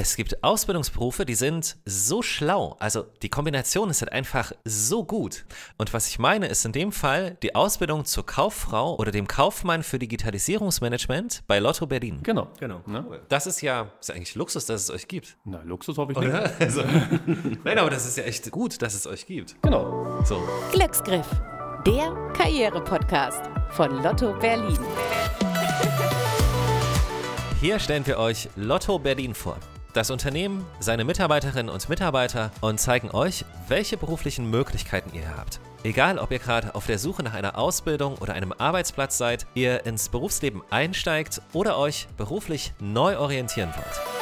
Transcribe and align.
Es 0.00 0.14
gibt 0.14 0.44
Ausbildungsberufe, 0.44 1.26
die 1.26 1.34
sind 1.34 1.76
so 1.84 2.22
schlau. 2.22 2.76
Also 2.78 3.06
die 3.20 3.28
Kombination 3.28 3.90
ist 3.90 4.00
halt 4.00 4.12
einfach 4.12 4.52
so 4.64 5.02
gut. 5.02 5.44
Und 5.76 5.92
was 5.92 6.06
ich 6.06 6.20
meine, 6.20 6.46
ist 6.46 6.64
in 6.64 6.70
dem 6.70 6.92
Fall 6.92 7.36
die 7.42 7.56
Ausbildung 7.56 8.04
zur 8.04 8.24
Kauffrau 8.24 8.94
oder 8.94 9.10
dem 9.10 9.26
Kaufmann 9.26 9.82
für 9.82 9.98
Digitalisierungsmanagement 9.98 11.42
bei 11.48 11.58
Lotto 11.58 11.88
Berlin. 11.88 12.20
Genau. 12.22 12.46
Genau. 12.60 12.80
Ne? 12.86 13.22
Das 13.28 13.48
ist 13.48 13.60
ja 13.60 13.90
ist 13.98 14.12
eigentlich 14.12 14.36
Luxus, 14.36 14.66
dass 14.66 14.82
es 14.82 14.90
euch 14.90 15.08
gibt. 15.08 15.36
Na, 15.44 15.62
Luxus 15.64 15.98
hoffe 15.98 16.12
ich 16.12 16.18
nicht. 16.18 16.32
Also, 16.60 16.82
nein, 17.64 17.78
aber 17.78 17.90
das 17.90 18.06
ist 18.06 18.18
ja 18.18 18.22
echt 18.22 18.48
gut, 18.52 18.80
dass 18.80 18.94
es 18.94 19.04
euch 19.04 19.26
gibt. 19.26 19.60
Genau. 19.62 20.22
So. 20.24 20.40
Glücksgriff, 20.70 21.26
der 21.84 22.14
Karriere-Podcast 22.36 23.50
von 23.70 24.00
Lotto 24.04 24.32
Berlin. 24.34 24.78
Hier 27.60 27.80
stellen 27.80 28.06
wir 28.06 28.18
euch 28.18 28.48
Lotto 28.54 29.00
Berlin 29.00 29.34
vor. 29.34 29.56
Das 29.94 30.10
Unternehmen, 30.10 30.66
seine 30.80 31.04
Mitarbeiterinnen 31.04 31.72
und 31.72 31.88
Mitarbeiter 31.88 32.50
und 32.60 32.78
zeigen 32.78 33.10
euch, 33.10 33.44
welche 33.68 33.96
beruflichen 33.96 34.48
Möglichkeiten 34.50 35.10
ihr 35.14 35.36
habt. 35.36 35.60
Egal, 35.82 36.18
ob 36.18 36.30
ihr 36.30 36.38
gerade 36.40 36.74
auf 36.74 36.86
der 36.86 36.98
Suche 36.98 37.22
nach 37.22 37.34
einer 37.34 37.56
Ausbildung 37.56 38.16
oder 38.18 38.34
einem 38.34 38.52
Arbeitsplatz 38.52 39.16
seid, 39.16 39.46
ihr 39.54 39.86
ins 39.86 40.08
Berufsleben 40.08 40.62
einsteigt 40.70 41.40
oder 41.52 41.78
euch 41.78 42.08
beruflich 42.16 42.72
neu 42.80 43.16
orientieren 43.16 43.72
wollt. 43.74 44.17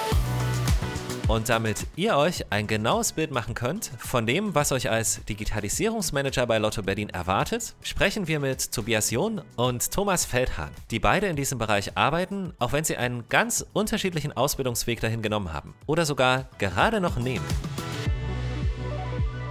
Und 1.29 1.49
damit 1.49 1.89
ihr 1.97 2.17
euch 2.17 2.45
ein 2.51 2.69
genaues 2.69 3.13
Bild 3.13 3.33
machen 3.33 3.55
könnt 3.55 3.91
von 3.99 4.27
dem, 4.27 4.55
was 4.55 4.71
euch 4.71 4.89
als 4.89 5.25
Digitalisierungsmanager 5.25 6.47
bei 6.47 6.59
Lotto 6.59 6.85
Berlin 6.85 7.09
erwartet, 7.09 7.75
sprechen 7.83 8.29
wir 8.29 8.39
mit 8.39 8.71
Tobias 8.71 9.11
John 9.11 9.43
und 9.57 9.91
Thomas 9.91 10.25
Feldhahn, 10.25 10.71
die 10.93 11.01
beide 11.01 11.27
in 11.27 11.35
diesem 11.35 11.59
Bereich 11.59 11.97
arbeiten, 11.97 12.53
auch 12.61 12.73
wenn 12.73 12.85
sie 12.85 12.97
einen 12.97 13.29
ganz 13.29 13.67
unterschiedlichen 13.73 14.37
Ausbildungsweg 14.37 15.01
dahin 15.01 15.21
genommen 15.21 15.53
haben 15.53 15.75
oder 15.87 16.07
sogar 16.07 16.49
gerade 16.59 17.01
noch 17.01 17.17
nehmen. 17.17 17.45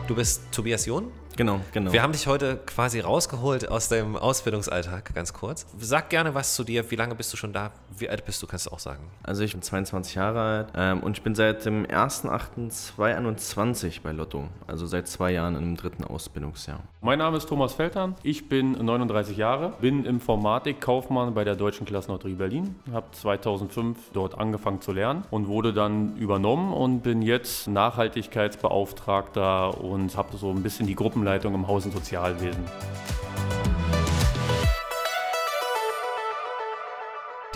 Du 0.07 0.15
bist 0.15 0.43
Tobias 0.53 0.85
John? 0.85 1.11
Genau, 1.37 1.59
genau. 1.73 1.91
Wir 1.91 2.01
haben 2.01 2.13
dich 2.13 2.27
heute 2.27 2.57
quasi 2.65 3.01
rausgeholt 3.01 3.67
aus 3.69 3.89
deinem 3.89 4.15
Ausbildungsalltag, 4.15 5.13
ganz 5.13 5.33
kurz. 5.33 5.65
Sag 5.77 6.09
gerne 6.09 6.33
was 6.33 6.55
zu 6.55 6.63
dir. 6.63 6.89
Wie 6.89 6.95
lange 6.95 7.13
bist 7.15 7.33
du 7.33 7.37
schon 7.37 7.51
da? 7.51 7.71
Wie 7.97 8.09
alt 8.09 8.23
bist 8.25 8.41
du, 8.41 8.47
kannst 8.47 8.67
du 8.67 8.71
auch 8.71 8.79
sagen. 8.79 9.03
Also 9.21 9.43
ich 9.43 9.51
bin 9.51 9.61
22 9.61 10.15
Jahre 10.15 10.39
alt 10.39 10.69
ähm, 10.75 11.03
und 11.03 11.17
ich 11.17 11.23
bin 11.23 11.35
seit 11.35 11.65
dem 11.65 11.85
1.8.2021 11.85 13.99
bei 14.01 14.13
Lotto. 14.13 14.47
Also 14.65 14.85
seit 14.85 15.09
zwei 15.09 15.31
Jahren 15.31 15.57
im 15.57 15.75
dritten 15.75 16.05
Ausbildungsjahr. 16.05 16.79
Mein 17.01 17.19
Name 17.19 17.35
ist 17.37 17.49
Thomas 17.49 17.73
Feldhahn. 17.73 18.15
Ich 18.23 18.47
bin 18.49 18.71
39 18.71 19.37
Jahre, 19.37 19.73
bin 19.81 20.05
Informatikkaufmann 20.05 21.33
bei 21.33 21.43
der 21.43 21.55
Deutschen 21.55 21.85
Klassenlotterie 21.85 22.35
Berlin. 22.35 22.75
Habe 22.91 23.07
2005 23.11 23.97
dort 24.13 24.37
angefangen 24.37 24.79
zu 24.81 24.91
lernen 24.93 25.23
und 25.31 25.47
wurde 25.47 25.73
dann 25.73 26.15
übernommen 26.17 26.71
und 26.73 27.01
bin 27.01 27.21
jetzt 27.21 27.67
Nachhaltigkeitsbeauftragter 27.67 29.81
und 29.81 30.15
habe 30.15 30.37
so 30.37 30.49
ein 30.49 30.63
bisschen 30.63 30.87
die 30.87 30.95
Gruppenleitung 31.25 31.55
im 31.55 31.67
Haus- 31.67 31.85
und 31.85 31.91
Sozialwesen. 31.91 32.63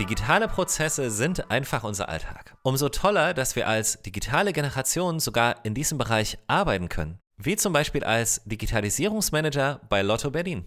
Digitale 0.00 0.48
Prozesse 0.48 1.10
sind 1.10 1.50
einfach 1.52 1.84
unser 1.84 2.08
Alltag. 2.08 2.56
Umso 2.62 2.88
toller, 2.88 3.32
dass 3.32 3.54
wir 3.54 3.68
als 3.68 4.02
digitale 4.02 4.52
Generation 4.52 5.20
sogar 5.20 5.64
in 5.64 5.74
diesem 5.74 5.98
Bereich 5.98 6.38
arbeiten 6.48 6.88
können. 6.88 7.20
Wie 7.36 7.54
zum 7.54 7.72
Beispiel 7.72 8.02
als 8.02 8.42
Digitalisierungsmanager 8.44 9.80
bei 9.88 10.02
Lotto 10.02 10.30
Berlin. 10.32 10.64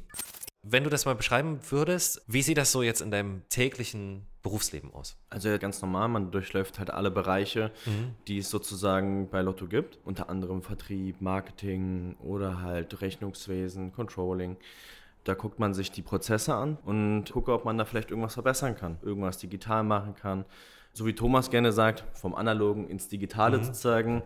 Wenn 0.61 0.85
du 0.85 0.89
das 0.89 1.05
mal 1.05 1.15
beschreiben 1.15 1.59
würdest, 1.69 2.21
wie 2.27 2.41
sieht 2.41 2.57
das 2.57 2.71
so 2.71 2.83
jetzt 2.83 3.01
in 3.01 3.11
deinem 3.11 3.41
täglichen 3.49 4.27
Berufsleben 4.43 4.93
aus? 4.93 5.17
Also 5.29 5.49
ja, 5.49 5.57
ganz 5.57 5.81
normal, 5.81 6.09
man 6.09 6.29
durchläuft 6.29 6.77
halt 6.77 6.91
alle 6.91 7.09
Bereiche, 7.09 7.71
Mhm. 7.85 8.13
die 8.27 8.37
es 8.39 8.49
sozusagen 8.49 9.29
bei 9.29 9.41
Lotto 9.41 9.67
gibt. 9.67 9.97
Unter 10.03 10.29
anderem 10.29 10.61
Vertrieb, 10.61 11.21
Marketing 11.21 12.15
oder 12.21 12.61
halt 12.61 13.01
Rechnungswesen, 13.01 13.93
Controlling. 13.93 14.57
Da 15.23 15.33
guckt 15.33 15.57
man 15.59 15.73
sich 15.73 15.89
die 15.91 16.01
Prozesse 16.01 16.53
an 16.53 16.77
und 16.83 17.31
guckt, 17.31 17.47
ob 17.47 17.63
man 17.63 17.77
da 17.77 17.85
vielleicht 17.85 18.09
irgendwas 18.11 18.33
verbessern 18.33 18.75
kann, 18.75 18.97
irgendwas 19.01 19.37
digital 19.37 19.83
machen 19.83 20.13
kann. 20.15 20.43
So 20.91 21.05
wie 21.05 21.15
Thomas 21.15 21.49
gerne 21.49 21.71
sagt, 21.71 22.03
vom 22.13 22.35
Analogen 22.35 22.87
ins 22.89 23.07
Digitale 23.07 23.57
Mhm. 23.57 23.63
sozusagen. 23.63 24.21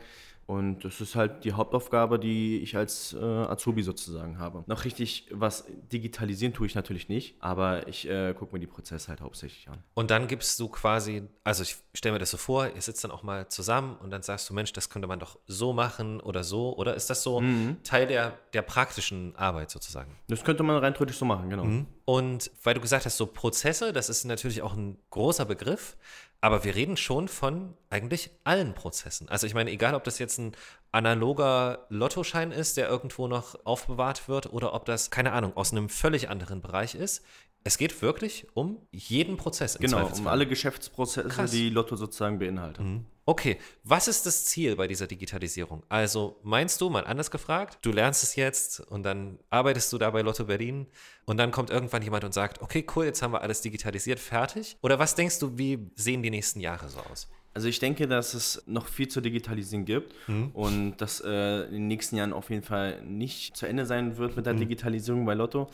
Und 0.47 0.85
das 0.85 1.02
ist 1.02 1.16
halt 1.16 1.44
die 1.44 1.52
Hauptaufgabe, 1.52 2.18
die 2.18 2.59
ich 2.59 2.78
als 2.78 3.13
äh, 3.13 3.18
Azubi 3.22 3.84
sozusagen 3.84 4.40
habe. 4.40 4.63
Noch 4.66 4.85
richtig 4.85 5.28
was 5.31 5.66
digitalisieren 5.91 6.53
tue 6.53 6.68
ich 6.68 6.74
natürlich 6.74 7.09
nicht, 7.09 7.35
aber 7.41 7.85
ich 7.90 8.08
äh, 8.08 8.34
gucke 8.34 8.53
mir 8.53 8.59
die 8.62 8.68
Prozesse 8.68 9.09
halt 9.09 9.19
hauptsächlich 9.19 9.68
an. 9.68 9.84
Und 9.94 10.09
dann 10.09 10.28
gibst 10.28 10.57
du 10.62 10.69
quasi, 10.69 11.24
also 11.44 11.63
ich 11.63 11.75
stelle 11.94 12.13
mir 12.13 12.19
das 12.19 12.31
so 12.31 12.38
vor, 12.38 12.68
ihr 12.74 12.81
sitzt 12.81 13.03
dann 13.03 13.12
auch 13.12 13.24
mal 13.24 13.50
zusammen 13.50 13.97
und 13.97 14.09
dann 14.09 14.22
sagst 14.22 14.50
du, 14.50 14.53
Mensch, 14.53 14.72
das 14.72 14.90
könnte 14.90 15.09
man 15.09 15.19
doch 15.19 15.38
so 15.47 15.74
machen 15.74 16.22
oder 16.22 16.46
so. 16.46 16.78
Oder 16.78 16.96
ist 16.96 17.09
das 17.09 17.24
so 17.24 17.44
Teil 17.84 18.07
der, 18.07 18.38
der 18.53 18.62
praktischen 18.62 19.36
Arbeit 19.36 19.69
sozusagen? 19.69 20.16
Das 20.30 20.46
könnte 20.46 20.63
man 20.63 20.78
rein 20.78 20.94
theoretisch 20.94 21.18
so 21.18 21.25
machen, 21.25 21.50
genau. 21.50 21.86
Und 22.06 22.52
weil 22.63 22.74
du 22.74 22.80
gesagt 22.80 23.06
hast, 23.06 23.18
so 23.18 23.25
Prozesse, 23.25 23.91
das 23.91 24.07
ist 24.07 24.24
natürlich 24.24 24.62
auch 24.62 24.75
ein 24.78 24.97
großer 25.09 25.44
Begriff, 25.44 25.97
aber 26.42 26.64
wir 26.64 26.75
reden 26.75 26.98
schon 26.98 27.28
von 27.28 27.75
eigentlich 27.90 28.30
allen 28.44 28.74
Prozessen. 28.74 29.28
Also 29.30 29.48
ich 29.48 29.53
meine, 29.53 29.72
egal 29.72 29.96
ob 29.96 30.03
das 30.03 30.20
jetzt 30.20 30.38
ein 30.38 30.56
analoger 30.92 31.86
Lottoschein 31.90 32.52
ist, 32.52 32.78
der 32.78 32.88
irgendwo 32.88 33.28
noch 33.28 33.66
aufbewahrt 33.66 34.28
wird, 34.30 34.53
oder 34.53 34.74
ob 34.74 34.86
das, 34.86 35.09
keine 35.09 35.31
Ahnung, 35.34 35.58
aus 35.58 35.72
einem 35.72 35.90
völlig 35.90 36.30
anderen 36.30 36.62
Bereich 36.62 36.96
ist. 36.96 37.24
Es 37.68 37.78
geht 37.78 38.02
wirklich 38.02 38.48
um 38.54 38.78
jeden 38.92 39.36
Prozess. 39.36 39.76
Im 39.76 39.82
Genau, 39.82 40.08
um 40.08 40.28
alle 40.28 40.48
Geschäftsprozesse, 40.48 41.28
Krass. 41.28 41.52
die 41.52 41.70
Lotto 41.70 41.98
sozusagen 41.98 42.40
beinhaltet. 42.40 42.86
Okay, 43.26 43.58
was 43.84 44.08
ist 44.08 44.26
das 44.26 44.46
Ziel 44.46 44.78
bei 44.78 44.88
dieser 44.88 45.06
Digitalisierung? 45.06 45.84
Also 45.90 46.40
meinst 46.44 46.80
du, 46.80 46.90
mal 46.90 47.06
anders 47.06 47.30
gefragt, 47.30 47.80
du 47.82 47.92
lernst 47.92 48.24
es 48.24 48.38
jetzt 48.38 48.80
und 48.80 49.04
dann 49.04 49.38
arbeitest 49.50 49.92
du 49.92 49.98
da 49.98 50.12
bei 50.12 50.22
Lotto 50.22 50.46
Berlin 50.46 50.88
und 51.26 51.36
dann 51.36 51.52
kommt 51.52 51.70
irgendwann 51.70 52.02
jemand 52.02 52.24
und 52.24 52.34
sagt, 52.34 52.62
okay, 52.62 52.86
cool, 52.96 53.04
jetzt 53.04 53.22
haben 53.22 53.34
wir 53.34 53.42
alles 53.42 53.60
digitalisiert, 53.60 54.20
fertig? 54.20 54.78
Oder 54.82 54.98
was 54.98 55.16
denkst 55.16 55.40
du, 55.40 55.58
wie 55.58 55.92
sehen 55.96 56.24
die 56.24 56.30
nächsten 56.30 56.62
Jahre 56.62 56.88
so 56.88 57.00
aus? 57.12 57.28
Also 57.54 57.68
ich 57.68 57.80
denke, 57.80 58.08
dass 58.08 58.34
es 58.34 58.64
noch 58.68 58.88
viel 58.88 59.10
zu 59.10 59.20
digitalisieren 59.20 59.84
gibt 59.84 60.14
und 60.54 60.98
dass 60.98 61.22
äh, 61.22 61.64
in 61.64 61.74
den 61.74 61.88
nächsten 61.88 62.16
Jahren 62.16 62.32
auf 62.32 62.50
jeden 62.50 62.62
Fall 62.64 63.02
nicht 63.04 63.58
zu 63.58 63.66
Ende 63.66 63.86
sein 63.86 64.18
wird 64.18 64.38
mit 64.38 64.46
der 64.46 64.54
Digitalisierung 64.54 65.26
bei 65.26 65.34
Lotto. 65.34 65.68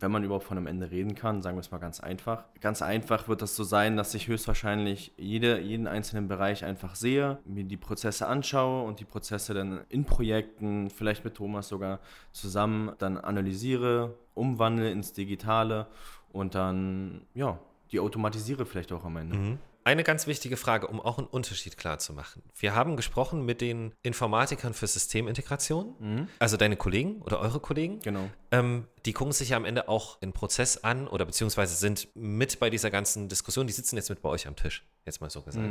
Wenn 0.00 0.10
man 0.10 0.22
überhaupt 0.22 0.44
von 0.44 0.56
einem 0.56 0.66
Ende 0.66 0.90
reden 0.90 1.14
kann, 1.14 1.42
sagen 1.42 1.56
wir 1.56 1.60
es 1.60 1.70
mal 1.70 1.78
ganz 1.78 2.00
einfach. 2.00 2.44
Ganz 2.60 2.82
einfach 2.82 3.28
wird 3.28 3.42
das 3.42 3.56
so 3.56 3.64
sein, 3.64 3.96
dass 3.96 4.14
ich 4.14 4.28
höchstwahrscheinlich 4.28 5.12
jede, 5.16 5.60
jeden 5.60 5.86
einzelnen 5.86 6.28
Bereich 6.28 6.64
einfach 6.64 6.94
sehe, 6.94 7.38
mir 7.44 7.64
die 7.64 7.76
Prozesse 7.76 8.26
anschaue 8.26 8.86
und 8.86 9.00
die 9.00 9.04
Prozesse 9.04 9.54
dann 9.54 9.80
in 9.88 10.04
Projekten, 10.04 10.90
vielleicht 10.90 11.24
mit 11.24 11.34
Thomas 11.34 11.68
sogar 11.68 12.00
zusammen 12.32 12.92
dann 12.98 13.18
analysiere, 13.18 14.14
umwandle 14.34 14.90
ins 14.90 15.12
Digitale 15.12 15.86
und 16.32 16.54
dann, 16.54 17.22
ja, 17.34 17.58
die 17.90 18.00
automatisiere 18.00 18.66
vielleicht 18.66 18.92
auch 18.92 19.04
am 19.04 19.16
Ende. 19.16 19.58
Eine 19.88 20.04
ganz 20.04 20.26
wichtige 20.26 20.58
Frage, 20.58 20.86
um 20.86 21.00
auch 21.00 21.16
einen 21.16 21.26
Unterschied 21.26 21.78
klar 21.78 21.98
zu 21.98 22.12
machen. 22.12 22.42
Wir 22.54 22.74
haben 22.74 22.94
gesprochen 22.94 23.46
mit 23.46 23.62
den 23.62 23.94
Informatikern 24.02 24.74
für 24.74 24.86
Systemintegration, 24.86 26.28
also 26.38 26.58
deine 26.58 26.76
Kollegen 26.76 27.22
oder 27.22 27.40
eure 27.40 27.58
Kollegen. 27.58 27.98
Genau. 28.00 28.28
Ähm, 28.50 28.86
die 29.06 29.14
gucken 29.14 29.32
sich 29.32 29.48
ja 29.48 29.56
am 29.56 29.64
Ende 29.64 29.88
auch 29.88 30.20
den 30.20 30.34
Prozess 30.34 30.76
an 30.84 31.08
oder 31.08 31.24
beziehungsweise 31.24 31.74
sind 31.74 32.08
mit 32.14 32.60
bei 32.60 32.68
dieser 32.68 32.90
ganzen 32.90 33.30
Diskussion. 33.30 33.66
Die 33.66 33.72
sitzen 33.72 33.96
jetzt 33.96 34.10
mit 34.10 34.20
bei 34.20 34.28
euch 34.28 34.46
am 34.46 34.56
Tisch, 34.56 34.84
jetzt 35.06 35.22
mal 35.22 35.30
so 35.30 35.40
gesagt. 35.40 35.66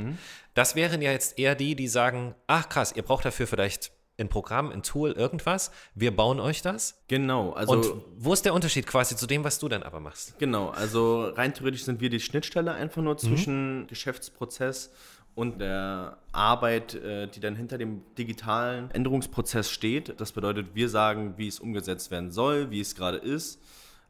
Das 0.56 0.76
wären 0.76 1.04
ja 1.04 1.12
jetzt 1.12 1.38
eher 1.38 1.54
die, 1.54 1.76
die 1.76 1.88
sagen, 1.88 2.34
ach 2.48 2.70
krass, 2.70 2.94
ihr 2.96 3.04
braucht 3.04 3.24
dafür 3.24 3.46
vielleicht 3.46 3.92
ein 4.20 4.30
Programm, 4.30 4.72
ein 4.72 4.84
Tool, 4.84 5.12
irgendwas. 5.12 5.72
Wir 5.96 6.16
bauen 6.16 6.40
euch 6.40 6.62
das. 6.62 7.02
Genau, 7.08 7.52
also 7.52 7.74
Und 7.74 7.94
wo 8.18 8.34
ist 8.34 8.46
der 8.46 8.54
Unterschied 8.54 8.88
quasi 8.88 9.16
zu 9.16 9.28
dem, 9.28 9.44
was 9.44 9.60
du 9.60 9.68
dann 9.68 9.84
aber 9.84 10.00
machst? 10.00 10.38
genau, 10.40 10.70
also 10.70 11.28
rein 11.30 11.54
theoretisch 11.54 11.84
sind 11.84 12.02
wir 12.02 12.10
die 12.10 12.20
Schnittstelle 12.20 12.74
einfach 12.74 13.02
nur 13.02 13.18
zwischen 13.18 13.86
Geschäftsprozess 13.88 14.92
und 15.36 15.62
der 15.62 16.18
Arbeit, 16.32 16.96
äh, 16.96 17.28
die 17.28 17.40
dann 17.40 17.56
hinter 17.56 17.78
dem 17.78 18.02
digitalen 18.18 18.90
Änderungsprozess 18.90 19.70
steht. 19.70 20.20
Das 20.20 20.32
bedeutet, 20.32 20.70
wir 20.74 20.90
sagen, 20.90 21.36
wie 21.38 21.48
es 21.48 21.60
umgesetzt 21.60 22.10
werden 22.10 22.32
soll, 22.32 22.72
wie 22.72 22.80
es 22.80 22.96
gerade 22.96 23.18
ist. 23.18 23.62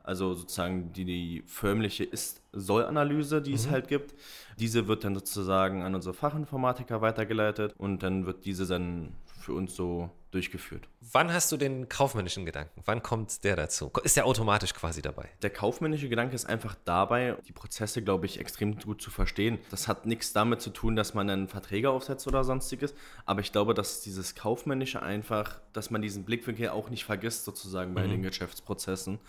Also 0.03 0.36
sozusagen 0.36 0.94
die, 0.94 1.03
die 1.03 1.44
förmliche 1.45 2.06
Ist-Soll-Analyse, 2.06 3.42
die 3.42 3.51
es 3.51 3.69
halt 3.69 3.89
gibt. 3.89 4.15
Diese 4.57 4.88
wird 4.88 5.03
dann 5.03 5.15
sozusagen 5.15 5.83
an 5.83 5.95
unsere 5.95 6.13
Fachinformatiker 6.13 7.01
weitergeleitet 7.01 7.74
und 7.77 8.03
dann 8.03 8.25
wird 8.25 8.45
diese 8.45 8.65
dann 8.65 9.12
für 9.48 9.54
uns 9.54 9.78
so 9.78 10.10
durchgeführt. 10.32 10.90
Wann 11.00 11.32
hast 11.32 11.50
du 11.54 11.56
den 11.56 11.88
kaufmännischen 11.88 12.46
Gedanken? 12.46 12.82
Wann 12.84 13.02
kommt 13.02 13.46
der 13.46 13.56
dazu? 13.56 13.90
Ist 14.04 14.18
der 14.18 14.26
automatisch 14.26 14.74
quasi 14.74 15.02
dabei? 15.02 15.30
Der 15.42 15.50
kaufmännische 15.50 16.10
Gedanke 16.10 16.36
ist 16.36 16.44
einfach 16.44 16.76
dabei, 16.84 17.38
die 17.48 17.54
Prozesse, 17.54 18.02
glaube 18.02 18.26
ich, 18.26 18.42
extrem 18.42 18.78
gut 18.78 19.02
zu 19.02 19.10
verstehen. 19.10 19.58
Das 19.72 19.88
hat 19.88 20.06
nichts 20.06 20.34
damit 20.34 20.62
zu 20.62 20.70
tun, 20.70 20.98
dass 20.98 21.14
man 21.14 21.28
dann 21.30 21.48
Verträge 21.48 21.90
aufsetzt 21.90 22.28
oder 22.28 22.44
sonstiges, 22.44 22.94
aber 23.26 23.40
ich 23.40 23.54
glaube, 23.54 23.74
dass 23.74 24.02
dieses 24.02 24.36
Kaufmännische 24.36 25.02
einfach, 25.02 25.62
dass 25.72 25.92
man 25.92 26.02
diesen 26.02 26.26
Blickwinkel 26.26 26.68
auch 26.68 26.90
nicht 26.90 27.06
vergisst, 27.06 27.46
sozusagen 27.46 27.94
bei 27.94 28.06
den 28.06 28.22
Geschäftsprozessen, 28.22 29.20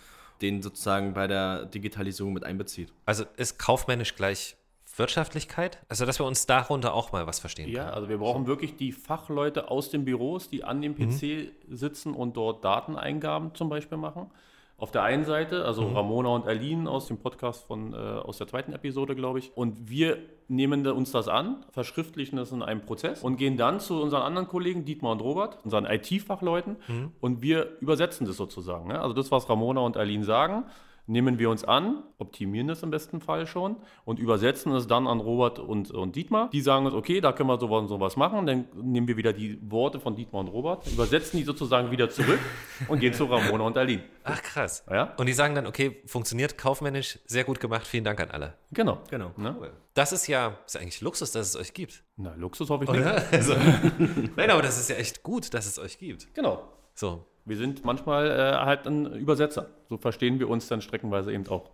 den 0.41 0.61
sozusagen 0.61 1.13
bei 1.13 1.27
der 1.27 1.65
Digitalisierung 1.65 2.33
mit 2.33 2.43
einbezieht. 2.43 2.91
Also 3.05 3.23
ist 3.37 3.57
kaufmännisch 3.57 4.15
gleich 4.15 4.57
Wirtschaftlichkeit? 4.99 5.79
Also, 5.89 6.05
dass 6.05 6.19
wir 6.19 6.25
uns 6.25 6.45
darunter 6.45 6.93
auch 6.93 7.11
mal 7.11 7.25
was 7.25 7.39
verstehen 7.39 7.69
Ja, 7.69 7.83
können. 7.85 7.93
also 7.95 8.09
wir 8.09 8.17
brauchen 8.17 8.45
wirklich 8.45 8.75
die 8.75 8.91
Fachleute 8.91 9.71
aus 9.71 9.89
den 9.89 10.05
Büros, 10.05 10.49
die 10.49 10.63
an 10.63 10.81
dem 10.81 10.95
PC 10.95 11.51
sitzen 11.69 12.13
und 12.13 12.37
dort 12.37 12.63
Dateneingaben 12.63 13.55
zum 13.55 13.69
Beispiel 13.69 13.97
machen. 13.97 14.29
Auf 14.77 14.91
der 14.91 15.03
einen 15.03 15.25
Seite, 15.25 15.65
also 15.65 15.87
Ramona 15.87 16.29
und 16.29 16.47
Aline 16.47 16.89
aus 16.89 17.07
dem 17.07 17.17
Podcast 17.17 17.65
von, 17.65 17.93
äh, 17.93 17.97
aus 17.97 18.37
der 18.37 18.47
zweiten 18.47 18.71
Episode, 18.71 19.13
glaube 19.13 19.39
ich. 19.39 19.51
Und 19.57 19.89
wir 19.89 20.19
nehmen 20.47 20.87
uns 20.87 21.11
das 21.11 21.27
an, 21.27 21.65
verschriftlichen 21.71 22.37
das 22.37 22.53
in 22.53 22.63
einem 22.63 22.81
Prozess 22.81 23.21
und 23.21 23.35
gehen 23.35 23.57
dann 23.57 23.81
zu 23.81 24.01
unseren 24.01 24.21
anderen 24.21 24.47
Kollegen, 24.47 24.85
Dietmar 24.85 25.11
und 25.11 25.19
Robert, 25.21 25.57
unseren 25.65 25.85
IT-Fachleuten, 25.85 26.77
und 27.19 27.41
wir 27.41 27.77
übersetzen 27.81 28.25
das 28.25 28.37
sozusagen. 28.37 28.87
Ne? 28.87 29.01
Also 29.01 29.13
das, 29.13 29.31
was 29.31 29.49
Ramona 29.49 29.81
und 29.81 29.97
Aline 29.97 30.23
sagen, 30.23 30.63
nehmen 31.09 31.39
wir 31.39 31.49
uns 31.49 31.63
an, 31.63 32.03
optimieren 32.19 32.67
das 32.67 32.83
im 32.83 32.91
besten 32.91 33.19
Fall 33.19 33.47
schon 33.47 33.77
und 34.05 34.19
übersetzen 34.19 34.71
es 34.73 34.87
dann 34.87 35.07
an 35.07 35.19
Robert 35.19 35.57
und, 35.57 35.91
und 35.91 36.15
Dietmar. 36.15 36.49
Die 36.51 36.61
sagen 36.61 36.85
uns, 36.85 36.93
okay, 36.93 37.19
da 37.19 37.33
können 37.33 37.49
wir 37.49 37.59
sowas 37.59 37.81
und 37.81 37.87
sowas 37.87 38.15
machen. 38.15 38.45
Dann 38.45 38.65
nehmen 38.75 39.07
wir 39.07 39.17
wieder 39.17 39.33
die 39.33 39.59
Worte 39.69 39.99
von 39.99 40.15
Dietmar 40.15 40.41
und 40.41 40.49
Robert, 40.49 40.87
übersetzen 40.87 41.39
die 41.39 41.43
sozusagen 41.43 41.89
wieder 41.91 42.09
zurück 42.09 42.39
und 42.87 42.99
gehen 42.99 43.13
zu 43.13 43.25
Ramona 43.25 43.63
und 43.63 43.77
Aline. 43.77 44.03
Ach, 44.23 44.41
krass. 44.41 44.85
Ja? 44.89 45.15
Und 45.17 45.25
die 45.25 45.33
sagen 45.33 45.55
dann, 45.55 45.65
okay, 45.65 46.01
funktioniert 46.05 46.57
kaufmännisch, 46.57 47.19
sehr 47.25 47.43
gut 47.43 47.59
gemacht, 47.59 47.87
vielen 47.87 48.03
Dank 48.03 48.21
an 48.21 48.29
alle. 48.29 48.53
Genau. 48.71 48.99
Genau. 49.09 49.31
Ne? 49.35 49.55
Das 49.95 50.11
ist 50.13 50.27
ja, 50.27 50.59
ist 50.65 50.77
eigentlich 50.77 51.01
Luxus, 51.01 51.31
dass 51.31 51.47
es 51.47 51.55
euch 51.55 51.73
gibt. 51.73 52.03
Na, 52.17 52.35
Luxus 52.35 52.69
hoffe 52.69 52.83
ich 52.83 52.91
nicht. 52.91 53.05
Also, 53.05 53.55
nein, 54.35 54.51
aber 54.51 54.61
das 54.61 54.79
ist 54.79 54.89
ja 54.89 54.95
echt 54.95 55.23
gut, 55.23 55.53
dass 55.53 55.65
es 55.65 55.79
euch 55.79 55.97
gibt. 55.97 56.33
Genau. 56.35 56.63
So. 56.93 57.25
Wir 57.45 57.57
sind 57.57 57.83
manchmal 57.85 58.29
äh, 58.29 58.65
halt 58.65 58.87
ein 58.87 59.05
Übersetzer. 59.13 59.69
So 59.89 59.97
verstehen 59.97 60.39
wir 60.39 60.49
uns 60.49 60.67
dann 60.67 60.81
streckenweise 60.81 61.33
eben 61.33 61.47
auch. 61.47 61.71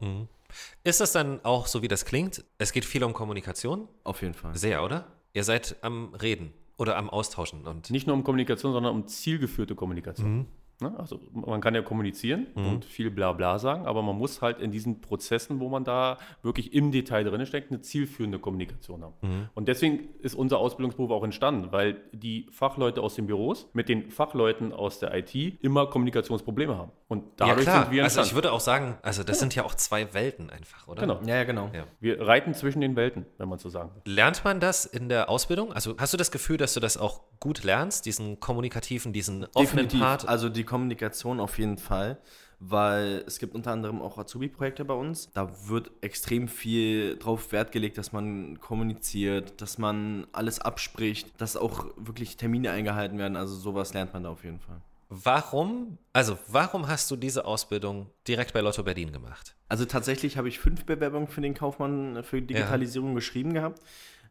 Ist 0.83 1.01
das 1.01 1.11
dann 1.11 1.43
auch 1.43 1.67
so, 1.67 1.81
wie 1.81 1.87
das 1.87 2.05
klingt? 2.05 2.43
Es 2.57 2.71
geht 2.71 2.85
viel 2.85 3.03
um 3.03 3.13
Kommunikation? 3.13 3.87
Auf 4.03 4.21
jeden 4.21 4.33
Fall. 4.33 4.55
Sehr, 4.55 4.83
oder? 4.83 5.07
Ihr 5.33 5.43
seid 5.43 5.75
am 5.81 6.13
Reden 6.13 6.53
oder 6.77 6.97
am 6.97 7.09
Austauschen 7.09 7.65
und 7.65 7.89
Nicht 7.89 8.07
nur 8.07 8.15
um 8.15 8.23
Kommunikation, 8.23 8.73
sondern 8.73 8.93
um 8.93 9.07
zielgeführte 9.07 9.75
Kommunikation. 9.75 10.37
Mhm. 10.37 10.45
Ne? 10.81 10.93
Also 10.97 11.21
man 11.31 11.61
kann 11.61 11.73
ja 11.73 11.81
kommunizieren 11.81 12.47
und 12.55 12.83
viel 12.83 13.09
Blabla 13.09 13.59
sagen, 13.59 13.85
aber 13.85 14.01
man 14.01 14.17
muss 14.17 14.41
halt 14.41 14.59
in 14.59 14.71
diesen 14.71 14.99
Prozessen, 14.99 15.59
wo 15.59 15.69
man 15.69 15.85
da 15.85 16.17
wirklich 16.43 16.73
im 16.73 16.91
Detail 16.91 17.23
drin 17.23 17.45
steckt, 17.45 17.71
eine 17.71 17.81
zielführende 17.81 18.39
Kommunikation 18.39 19.03
haben. 19.03 19.13
Mhm. 19.21 19.49
Und 19.53 19.67
deswegen 19.69 20.09
ist 20.19 20.35
unser 20.35 20.59
Ausbildungsberuf 20.59 21.11
auch 21.11 21.23
entstanden, 21.23 21.71
weil 21.71 22.01
die 22.11 22.47
Fachleute 22.51 23.01
aus 23.01 23.15
den 23.15 23.27
Büros 23.27 23.69
mit 23.73 23.87
den 23.87 24.11
Fachleuten 24.11 24.73
aus 24.73 24.99
der 24.99 25.13
IT 25.15 25.33
immer 25.63 25.87
Kommunikationsprobleme 25.87 26.77
haben. 26.77 26.91
Und 27.07 27.23
dadurch 27.37 27.59
ja, 27.59 27.63
klar. 27.63 27.83
sind 27.83 27.91
wir 27.93 28.03
also 28.03 28.21
ich 28.21 28.33
würde 28.33 28.51
auch 28.51 28.59
sagen, 28.59 28.97
also 29.03 29.23
das 29.23 29.39
sind 29.39 29.53
ja 29.53 29.63
auch 29.63 29.75
zwei 29.75 30.11
Welten 30.15 30.49
einfach, 30.49 30.87
oder? 30.87 31.01
Genau. 31.01 31.21
Ja, 31.23 31.35
ja, 31.35 31.43
genau. 31.43 31.69
Ja. 31.71 31.83
wir 31.99 32.19
reiten 32.25 32.55
zwischen 32.55 32.81
den 32.81 32.95
Welten, 32.95 33.27
wenn 33.37 33.47
man 33.47 33.59
so 33.59 33.69
sagen 33.69 33.91
will. 33.93 34.11
Lernt 34.11 34.43
man 34.43 34.59
das 34.59 34.85
in 34.85 35.07
der 35.07 35.29
Ausbildung? 35.29 35.71
Also 35.71 35.95
hast 35.99 36.13
du 36.13 36.17
das 36.17 36.31
Gefühl, 36.31 36.57
dass 36.57 36.73
du 36.73 36.79
das 36.79 36.97
auch 36.97 37.21
gut 37.39 37.63
lernst, 37.63 38.07
diesen 38.07 38.39
kommunikativen, 38.39 39.13
diesen 39.13 39.45
offenen 39.53 39.85
Definitiv. 39.85 39.99
Part? 39.99 40.27
Also 40.27 40.49
die 40.49 40.63
Kommunikation 40.63 41.39
auf 41.39 41.59
jeden 41.59 41.77
Fall, 41.77 42.17
weil 42.57 43.23
es 43.27 43.37
gibt 43.37 43.53
unter 43.53 43.71
anderem 43.71 44.01
auch 44.01 44.17
Azubi-Projekte 44.17 44.83
bei 44.83 44.95
uns. 44.95 45.31
Da 45.33 45.51
wird 45.67 45.91
extrem 46.01 46.47
viel 46.47 47.17
drauf 47.19 47.51
Wert 47.51 47.71
gelegt, 47.71 47.99
dass 47.99 48.13
man 48.13 48.59
kommuniziert, 48.59 49.61
dass 49.61 49.77
man 49.77 50.25
alles 50.31 50.59
abspricht, 50.59 51.39
dass 51.39 51.55
auch 51.55 51.85
wirklich 51.97 52.35
Termine 52.35 52.71
eingehalten 52.71 53.19
werden. 53.19 53.37
Also 53.37 53.53
sowas 53.53 53.93
lernt 53.93 54.11
man 54.11 54.23
da 54.23 54.29
auf 54.29 54.43
jeden 54.43 54.59
Fall. 54.59 54.81
Warum, 55.09 55.97
also 56.13 56.37
warum 56.47 56.87
hast 56.87 57.11
du 57.11 57.15
diese 57.15 57.45
Ausbildung 57.45 58.09
direkt 58.27 58.53
bei 58.53 58.61
Lotto 58.61 58.83
Berlin 58.83 59.11
gemacht? 59.11 59.55
Also 59.67 59.85
tatsächlich 59.85 60.37
habe 60.37 60.47
ich 60.47 60.59
fünf 60.59 60.85
Bewerbungen 60.85 61.27
für 61.27 61.41
den 61.41 61.53
Kaufmann 61.53 62.23
für 62.23 62.41
Digitalisierung 62.41 63.15
geschrieben 63.15 63.53
gehabt. 63.53 63.81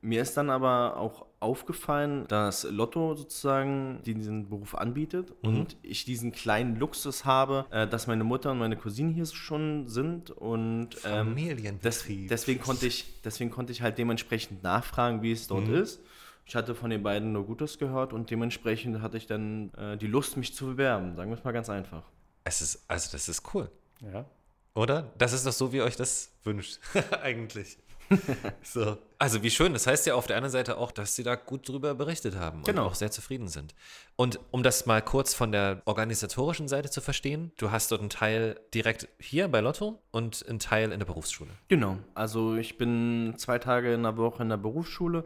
Mir 0.04 0.20
ist 0.20 0.36
dann 0.36 0.50
aber 0.50 0.98
auch 0.98 1.24
aufgefallen, 1.40 2.26
dass 2.28 2.64
Lotto 2.64 3.14
sozusagen 3.14 4.00
diesen 4.04 4.50
Beruf 4.50 4.74
anbietet 4.74 5.32
und 5.40 5.78
ich 5.82 6.04
diesen 6.04 6.30
kleinen 6.30 6.76
Luxus 6.76 7.24
habe, 7.24 7.64
äh, 7.70 7.86
dass 7.86 8.06
meine 8.06 8.22
Mutter 8.22 8.50
und 8.50 8.58
meine 8.58 8.76
Cousine 8.76 9.14
hier 9.14 9.24
schon 9.24 9.88
sind 9.88 10.30
und 10.30 10.90
ähm, 11.06 11.34
des, 11.34 12.02
Familienbetrieb. 12.02 12.28
deswegen 12.28 12.60
konnte 12.60 12.86
ich 12.86 13.06
deswegen 13.24 13.50
konnte 13.50 13.72
ich 13.72 13.80
halt 13.80 13.96
dementsprechend 13.96 14.62
nachfragen, 14.62 15.22
wie 15.22 15.32
es 15.32 15.46
dort 15.46 15.68
ist. 15.68 16.02
Ich 16.46 16.54
hatte 16.54 16.74
von 16.74 16.90
den 16.90 17.02
beiden 17.02 17.32
nur 17.32 17.44
Gutes 17.46 17.78
gehört 17.78 18.12
und 18.12 18.30
dementsprechend 18.30 19.00
hatte 19.00 19.16
ich 19.16 19.26
dann 19.26 19.72
äh, 19.74 19.96
die 19.96 20.06
Lust, 20.06 20.36
mich 20.36 20.54
zu 20.54 20.66
bewerben. 20.66 21.16
Sagen 21.16 21.30
wir 21.30 21.38
es 21.38 21.44
mal 21.44 21.52
ganz 21.52 21.70
einfach. 21.70 22.02
Es 22.44 22.60
ist, 22.60 22.84
also 22.88 23.10
das 23.12 23.28
ist 23.28 23.42
cool, 23.54 23.70
Ja. 24.12 24.26
oder? 24.74 25.10
Das 25.16 25.32
ist 25.32 25.46
doch 25.46 25.52
so, 25.52 25.72
wie 25.72 25.78
ihr 25.78 25.84
euch 25.84 25.96
das 25.96 26.30
wünscht, 26.44 26.78
eigentlich. 27.22 27.78
so. 28.62 28.98
Also 29.18 29.42
wie 29.42 29.50
schön. 29.50 29.72
Das 29.72 29.86
heißt 29.86 30.04
ja 30.06 30.14
auf 30.14 30.26
der 30.26 30.36
anderen 30.36 30.52
Seite 30.52 30.76
auch, 30.76 30.92
dass 30.92 31.16
sie 31.16 31.22
da 31.22 31.36
gut 31.36 31.66
drüber 31.66 31.94
berichtet 31.94 32.36
haben 32.36 32.62
Genau. 32.62 32.82
und 32.82 32.88
auch 32.90 32.94
sehr 32.94 33.10
zufrieden 33.10 33.48
sind. 33.48 33.74
Und 34.16 34.38
um 34.50 34.62
das 34.62 34.84
mal 34.84 35.00
kurz 35.00 35.32
von 35.32 35.52
der 35.52 35.80
organisatorischen 35.86 36.68
Seite 36.68 36.90
zu 36.90 37.00
verstehen, 37.00 37.52
du 37.56 37.70
hast 37.70 37.90
dort 37.90 38.02
einen 38.02 38.10
Teil 38.10 38.60
direkt 38.74 39.08
hier 39.18 39.48
bei 39.48 39.60
Lotto 39.60 40.02
und 40.10 40.44
einen 40.46 40.58
Teil 40.58 40.92
in 40.92 40.98
der 40.98 41.06
Berufsschule. 41.06 41.50
Genau. 41.68 41.96
Also 42.14 42.56
ich 42.56 42.76
bin 42.76 43.32
zwei 43.38 43.58
Tage 43.58 43.94
in 43.94 44.02
der 44.02 44.18
Woche 44.18 44.42
in 44.42 44.50
der 44.50 44.58
Berufsschule. 44.58 45.24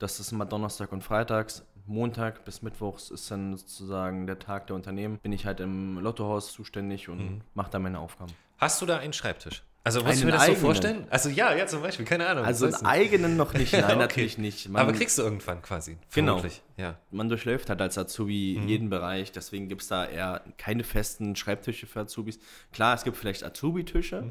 Das 0.00 0.18
ist 0.18 0.32
immer 0.32 0.46
Donnerstag 0.46 0.92
und 0.92 1.04
Freitags. 1.04 1.62
Montag 1.86 2.46
bis 2.46 2.62
Mittwochs 2.62 3.10
ist 3.10 3.30
dann 3.30 3.54
sozusagen 3.58 4.26
der 4.26 4.38
Tag 4.38 4.66
der 4.68 4.76
Unternehmen. 4.76 5.18
Bin 5.18 5.30
ich 5.30 5.44
halt 5.44 5.60
im 5.60 5.98
Lottohaus 5.98 6.52
zuständig 6.52 7.10
und 7.10 7.42
mache 7.52 7.70
da 7.70 7.78
meine 7.78 7.98
Aufgaben. 7.98 8.32
Hast 8.56 8.80
du 8.80 8.86
da 8.86 8.96
einen 8.96 9.12
Schreibtisch? 9.12 9.62
Also 9.82 10.02
musst 10.04 10.20
du 10.20 10.26
mir 10.26 10.32
das 10.32 10.42
so 10.42 10.46
eigenen? 10.48 10.60
vorstellen? 10.60 11.06
Also 11.08 11.30
ja, 11.30 11.54
ja 11.54 11.66
zum 11.66 11.80
Beispiel, 11.80 12.04
keine 12.04 12.26
Ahnung. 12.26 12.44
Also 12.44 12.66
einen 12.66 12.74
nicht. 12.74 12.84
eigenen 12.86 13.36
noch 13.36 13.54
nicht, 13.54 13.72
nein, 13.72 13.84
Okay. 13.84 13.96
natürlich 13.96 14.36
nicht. 14.38 14.68
Man, 14.68 14.82
Aber 14.82 14.92
kriegst 14.92 15.16
du 15.16 15.22
irgendwann 15.22 15.62
quasi. 15.62 15.96
Genau. 16.14 16.42
Ja. 16.76 16.96
man 17.10 17.28
durchläuft 17.28 17.68
halt 17.68 17.80
als 17.82 17.98
Azubi 17.98 18.58
Mhm. 18.60 18.68
jeden 18.68 18.90
Bereich, 18.90 19.32
deswegen 19.32 19.68
gibt 19.68 19.82
es 19.82 19.88
da 19.88 20.06
eher 20.06 20.42
keine 20.56 20.82
festen 20.84 21.36
Schreibtische 21.36 21.86
für 21.86 22.00
Azubis. 22.00 22.38
Klar, 22.72 22.94
es 22.94 23.04
gibt 23.04 23.16
vielleicht 23.18 23.44
Azubi-Tische, 23.44 24.24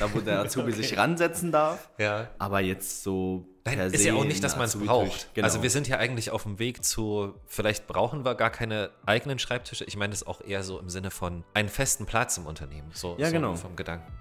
da 0.00 0.12
wo 0.12 0.20
der 0.20 0.40
Azubi 0.40 0.72
sich 0.72 0.96
ransetzen 0.98 1.50
darf, 1.52 1.88
Mhm. 1.98 2.04
Ja. 2.04 2.28
aber 2.38 2.60
jetzt 2.60 3.02
so 3.04 3.46
Nein, 3.64 3.78
ist 3.78 4.04
ja 4.04 4.14
auch 4.14 4.24
nicht, 4.24 4.42
dass 4.44 4.56
man 4.56 4.66
es 4.66 4.76
braucht. 4.76 5.28
Genau. 5.34 5.44
Also 5.46 5.62
wir 5.62 5.70
sind 5.70 5.88
ja 5.88 5.96
eigentlich 5.98 6.30
auf 6.30 6.42
dem 6.42 6.58
Weg 6.58 6.84
zu, 6.84 7.34
vielleicht 7.46 7.86
brauchen 7.86 8.24
wir 8.24 8.34
gar 8.34 8.50
keine 8.50 8.90
eigenen 9.06 9.38
Schreibtische. 9.38 9.84
Ich 9.84 9.96
meine 9.96 10.10
das 10.10 10.26
auch 10.26 10.40
eher 10.42 10.62
so 10.62 10.78
im 10.78 10.90
Sinne 10.90 11.10
von 11.10 11.44
einen 11.54 11.68
festen 11.68 12.04
Platz 12.06 12.36
im 12.38 12.46
Unternehmen. 12.46 12.90
So, 12.92 13.16
Ja, 13.18 13.26
so 13.28 13.32
genau. 13.32 13.54
vom 13.56 13.74
Gedanken. 13.76 14.12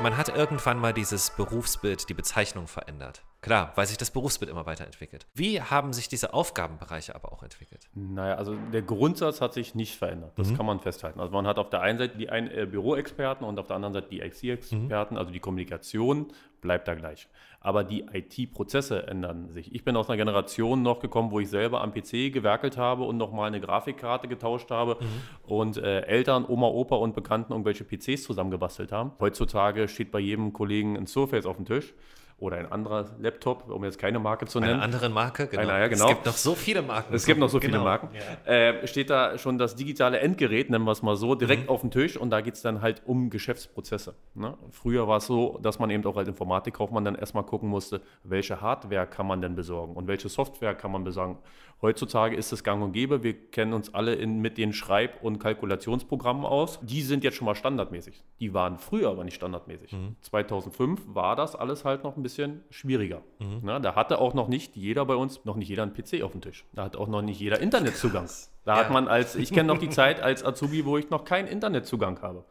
Man 0.00 0.16
hat 0.16 0.30
irgendwann 0.30 0.78
mal 0.78 0.94
dieses 0.94 1.30
Berufsbild, 1.30 2.08
die 2.08 2.14
Bezeichnung 2.14 2.66
verändert. 2.66 3.22
Klar, 3.42 3.72
weil 3.74 3.86
sich 3.86 3.96
das 3.96 4.10
Berufsbild 4.10 4.50
immer 4.50 4.66
weiterentwickelt. 4.66 5.26
Wie 5.34 5.62
haben 5.62 5.94
sich 5.94 6.08
diese 6.08 6.34
Aufgabenbereiche 6.34 7.14
aber 7.14 7.32
auch 7.32 7.42
entwickelt? 7.42 7.88
Naja, 7.94 8.34
also 8.34 8.54
der 8.54 8.82
Grundsatz 8.82 9.40
hat 9.40 9.54
sich 9.54 9.74
nicht 9.74 9.96
verändert. 9.96 10.32
Das 10.36 10.54
kann 10.54 10.66
man 10.66 10.80
festhalten. 10.80 11.20
Also 11.20 11.32
man 11.32 11.46
hat 11.46 11.58
auf 11.58 11.70
der 11.70 11.80
einen 11.80 11.98
Seite 11.98 12.18
die 12.18 12.28
ein, 12.28 12.50
äh, 12.50 12.66
Büroexperten 12.66 13.46
und 13.46 13.58
auf 13.58 13.66
der 13.66 13.76
anderen 13.76 13.94
Seite 13.94 14.08
die 14.10 14.20
IT-Experten. 14.20 15.16
Also 15.16 15.32
die 15.32 15.40
Kommunikation 15.40 16.26
bleibt 16.60 16.86
da 16.86 16.94
gleich. 16.94 17.28
Aber 17.60 17.82
die 17.82 18.04
IT-Prozesse 18.12 19.06
ändern 19.06 19.48
sich. 19.48 19.74
Ich 19.74 19.84
bin 19.84 19.96
aus 19.96 20.10
einer 20.10 20.18
Generation 20.18 20.82
noch 20.82 21.00
gekommen, 21.00 21.30
wo 21.30 21.40
ich 21.40 21.48
selber 21.48 21.80
am 21.80 21.92
PC 21.92 22.32
gewerkelt 22.32 22.76
habe 22.76 23.04
und 23.04 23.16
nochmal 23.16 23.48
eine 23.48 23.60
Grafikkarte 23.60 24.28
getauscht 24.28 24.70
habe 24.70 24.98
und 25.46 25.78
äh, 25.78 26.02
Eltern, 26.02 26.44
Oma, 26.46 26.66
Opa 26.66 26.96
und 26.96 27.14
Bekannten 27.14 27.52
irgendwelche 27.52 27.84
PCs 27.84 28.24
zusammengebastelt 28.24 28.92
haben. 28.92 29.12
Heutzutage 29.18 29.88
steht 29.88 30.10
bei 30.10 30.20
jedem 30.20 30.52
Kollegen 30.52 30.98
ein 30.98 31.06
Surface 31.06 31.46
auf 31.46 31.56
dem 31.56 31.64
Tisch 31.64 31.94
oder 32.40 32.56
ein 32.56 32.70
anderer 32.72 33.06
Laptop, 33.20 33.70
um 33.70 33.84
jetzt 33.84 33.98
keine 33.98 34.18
Marke 34.18 34.46
zu 34.46 34.60
nennen. 34.60 34.74
Eine 34.74 34.82
andere 34.82 35.08
Marke, 35.10 35.46
genau. 35.46 35.62
Eine, 35.62 35.80
ja, 35.80 35.88
genau. 35.88 36.04
Es 36.06 36.10
gibt 36.10 36.26
noch 36.26 36.32
so 36.32 36.54
viele 36.54 36.82
Marken. 36.82 37.14
Es 37.14 37.26
gibt 37.26 37.38
noch 37.38 37.48
so 37.48 37.60
viele 37.60 37.72
Genau. 37.72 37.84
Marken. 37.84 38.08
Äh, 38.46 38.86
steht 38.86 39.10
da 39.10 39.38
schon 39.38 39.58
das 39.58 39.76
digitale 39.76 40.18
Endgerät, 40.20 40.70
nennen 40.70 40.84
wir 40.84 40.92
es 40.92 41.02
mal 41.02 41.16
so, 41.16 41.34
direkt 41.34 41.68
auf 41.68 41.82
dem 41.82 41.90
Tisch 41.90 42.16
und 42.16 42.30
da 42.30 42.40
geht 42.40 42.54
es 42.54 42.62
dann 42.62 42.80
halt 42.80 43.02
um 43.04 43.30
Geschäftsprozesse. 43.30 44.14
Ne? 44.34 44.56
Früher 44.70 45.06
war 45.06 45.18
es 45.18 45.26
so, 45.26 45.58
dass 45.62 45.78
man 45.78 45.90
eben 45.90 46.04
auch 46.06 46.16
als 46.16 46.28
Informatikkaufmann 46.28 47.04
dann 47.04 47.14
erstmal 47.14 47.44
gucken 47.44 47.68
musste, 47.68 48.00
welche 48.24 48.60
Hardware 48.60 49.06
kann 49.06 49.26
man 49.26 49.40
denn 49.42 49.54
besorgen 49.54 49.94
und 49.94 50.06
welche 50.08 50.28
Software 50.28 50.74
kann 50.74 50.92
man 50.92 51.04
besorgen. 51.04 51.38
Heutzutage 51.82 52.36
ist 52.36 52.52
es 52.52 52.62
gang 52.62 52.82
und 52.82 52.92
gäbe, 52.92 53.22
wir 53.22 53.32
kennen 53.32 53.72
uns 53.72 53.94
alle 53.94 54.14
in, 54.14 54.40
mit 54.40 54.58
den 54.58 54.72
Schreib- 54.74 55.22
und 55.22 55.38
Kalkulationsprogrammen 55.38 56.44
aus. 56.44 56.78
Die 56.82 57.00
sind 57.00 57.24
jetzt 57.24 57.36
schon 57.36 57.46
mal 57.46 57.54
standardmäßig. 57.54 58.22
Die 58.38 58.52
waren 58.52 58.78
früher 58.78 59.08
aber 59.10 59.24
nicht 59.24 59.34
standardmäßig. 59.36 59.96
2005 60.20 61.00
war 61.06 61.36
das 61.36 61.56
alles 61.56 61.84
halt 61.86 62.04
noch 62.04 62.16
ein 62.16 62.22
bisschen 62.22 62.62
schwieriger. 62.70 63.22
Na, 63.62 63.78
da 63.78 63.94
hatte 63.94 64.18
auch 64.20 64.34
noch 64.34 64.48
nicht 64.48 64.76
jeder 64.76 65.06
bei 65.06 65.14
uns, 65.14 65.44
noch 65.46 65.56
nicht 65.56 65.68
jeder 65.68 65.82
einen 65.84 65.94
PC 65.94 66.22
auf 66.22 66.32
dem 66.32 66.42
Tisch. 66.42 66.66
Da 66.74 66.84
hat 66.84 66.96
auch 66.96 67.08
noch 67.08 67.22
nicht 67.22 67.40
jeder 67.40 67.60
Internetzugang. 67.60 68.24
Da 68.64 68.74
Ja. 68.76 68.84
hat 68.84 68.90
man 68.90 69.08
als, 69.08 69.36
ich 69.36 69.52
kenne 69.52 69.68
noch 69.68 69.78
die 69.78 69.88
Zeit 69.90 70.20
als 70.20 70.44
Azubi, 70.44 70.84
wo 70.84 70.96
ich 70.98 71.10
noch 71.10 71.24
keinen 71.24 71.48
Internetzugang 71.48 72.20
habe. 72.22 72.44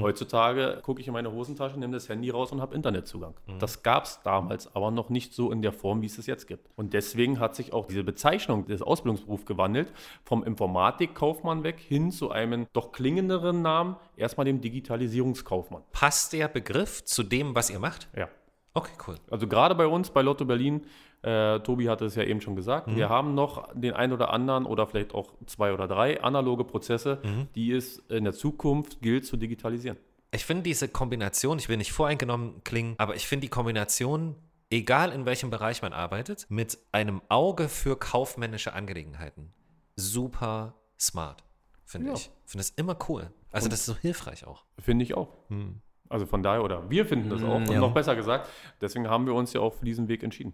Heutzutage 0.00 0.78
gucke 0.82 1.00
ich 1.00 1.06
in 1.06 1.14
meine 1.14 1.32
Hosentasche, 1.32 1.78
nehme 1.78 1.94
das 1.94 2.06
Handy 2.10 2.28
raus 2.28 2.52
und 2.52 2.60
habe 2.60 2.74
Internetzugang. 2.74 3.32
Das 3.60 3.82
gab 3.82 4.04
es 4.04 4.20
damals 4.22 4.74
aber 4.76 4.90
noch 4.90 5.08
nicht 5.08 5.32
so 5.32 5.50
in 5.50 5.62
der 5.62 5.72
Form, 5.72 6.02
wie 6.02 6.06
es 6.06 6.18
es 6.18 6.26
jetzt 6.26 6.46
gibt. 6.46 6.68
Und 6.76 6.92
deswegen 6.92 7.40
hat 7.40 7.54
sich 7.54 7.72
auch 7.72 7.86
diese 7.86 8.04
Bezeichnung 8.04 8.66
des 8.66 8.82
Ausbildungsberufs 8.82 9.46
gewandelt, 9.46 9.90
vom 10.22 10.44
Informatikkaufmann 10.44 11.62
weg 11.62 11.78
hin 11.80 12.10
zu 12.10 12.30
einem 12.30 12.66
doch 12.74 12.92
klingenderen 12.92 13.62
Namen, 13.62 13.96
erstmal 14.16 14.44
dem 14.44 14.60
Digitalisierungskaufmann. 14.60 15.82
Passt 15.92 16.32
der 16.34 16.48
Begriff 16.48 17.04
zu 17.04 17.22
dem, 17.22 17.54
was 17.54 17.70
ihr 17.70 17.78
macht? 17.78 18.08
Ja. 18.16 18.28
Okay, 18.74 18.92
cool. 19.08 19.16
Also 19.30 19.46
gerade 19.48 19.74
bei 19.74 19.86
uns, 19.86 20.10
bei 20.10 20.22
Lotto 20.22 20.44
Berlin, 20.44 20.82
äh, 21.22 21.60
Tobi 21.60 21.88
hatte 21.88 22.06
es 22.06 22.14
ja 22.14 22.22
eben 22.24 22.40
schon 22.40 22.56
gesagt, 22.56 22.86
Mhm. 22.88 22.96
wir 22.96 23.08
haben 23.08 23.34
noch 23.34 23.68
den 23.74 23.92
ein 23.94 24.12
oder 24.12 24.32
anderen 24.32 24.64
oder 24.66 24.86
vielleicht 24.86 25.14
auch 25.14 25.32
zwei 25.46 25.72
oder 25.74 25.86
drei 25.86 26.22
analoge 26.22 26.64
Prozesse, 26.64 27.18
Mhm. 27.22 27.48
die 27.54 27.72
es 27.72 27.98
in 28.08 28.24
der 28.24 28.32
Zukunft 28.32 29.00
gilt 29.02 29.26
zu 29.26 29.36
digitalisieren. 29.36 29.98
Ich 30.32 30.44
finde 30.44 30.62
diese 30.62 30.88
Kombination, 30.88 31.58
ich 31.58 31.68
will 31.68 31.76
nicht 31.76 31.92
voreingenommen 31.92 32.62
klingen, 32.64 32.94
aber 32.98 33.16
ich 33.16 33.26
finde 33.26 33.42
die 33.46 33.50
Kombination, 33.50 34.36
egal 34.70 35.10
in 35.12 35.26
welchem 35.26 35.50
Bereich 35.50 35.82
man 35.82 35.92
arbeitet, 35.92 36.46
mit 36.48 36.78
einem 36.92 37.20
Auge 37.28 37.68
für 37.68 37.96
kaufmännische 37.98 38.72
Angelegenheiten, 38.72 39.52
super 39.96 40.74
smart, 40.98 41.42
finde 41.84 42.08
Ja. 42.08 42.14
ich. 42.14 42.30
Ich 42.46 42.50
finde 42.52 42.62
das 42.64 42.70
immer 42.70 42.96
cool. 43.08 43.30
Also 43.52 43.68
das 43.68 43.80
ist 43.80 43.86
so 43.86 43.96
hilfreich 43.96 44.46
auch. 44.46 44.64
Finde 44.78 45.02
ich 45.04 45.14
auch. 45.14 45.28
Hm. 45.48 45.80
Also 46.08 46.26
von 46.26 46.42
daher, 46.42 46.64
oder 46.64 46.90
wir 46.90 47.06
finden 47.06 47.30
das 47.30 47.42
auch, 47.42 47.54
und 47.56 47.68
ja. 47.70 47.78
noch 47.78 47.94
besser 47.94 48.16
gesagt, 48.16 48.48
deswegen 48.80 49.08
haben 49.08 49.26
wir 49.26 49.34
uns 49.34 49.52
ja 49.52 49.60
auch 49.60 49.74
für 49.74 49.84
diesen 49.84 50.08
Weg 50.08 50.22
entschieden. 50.22 50.52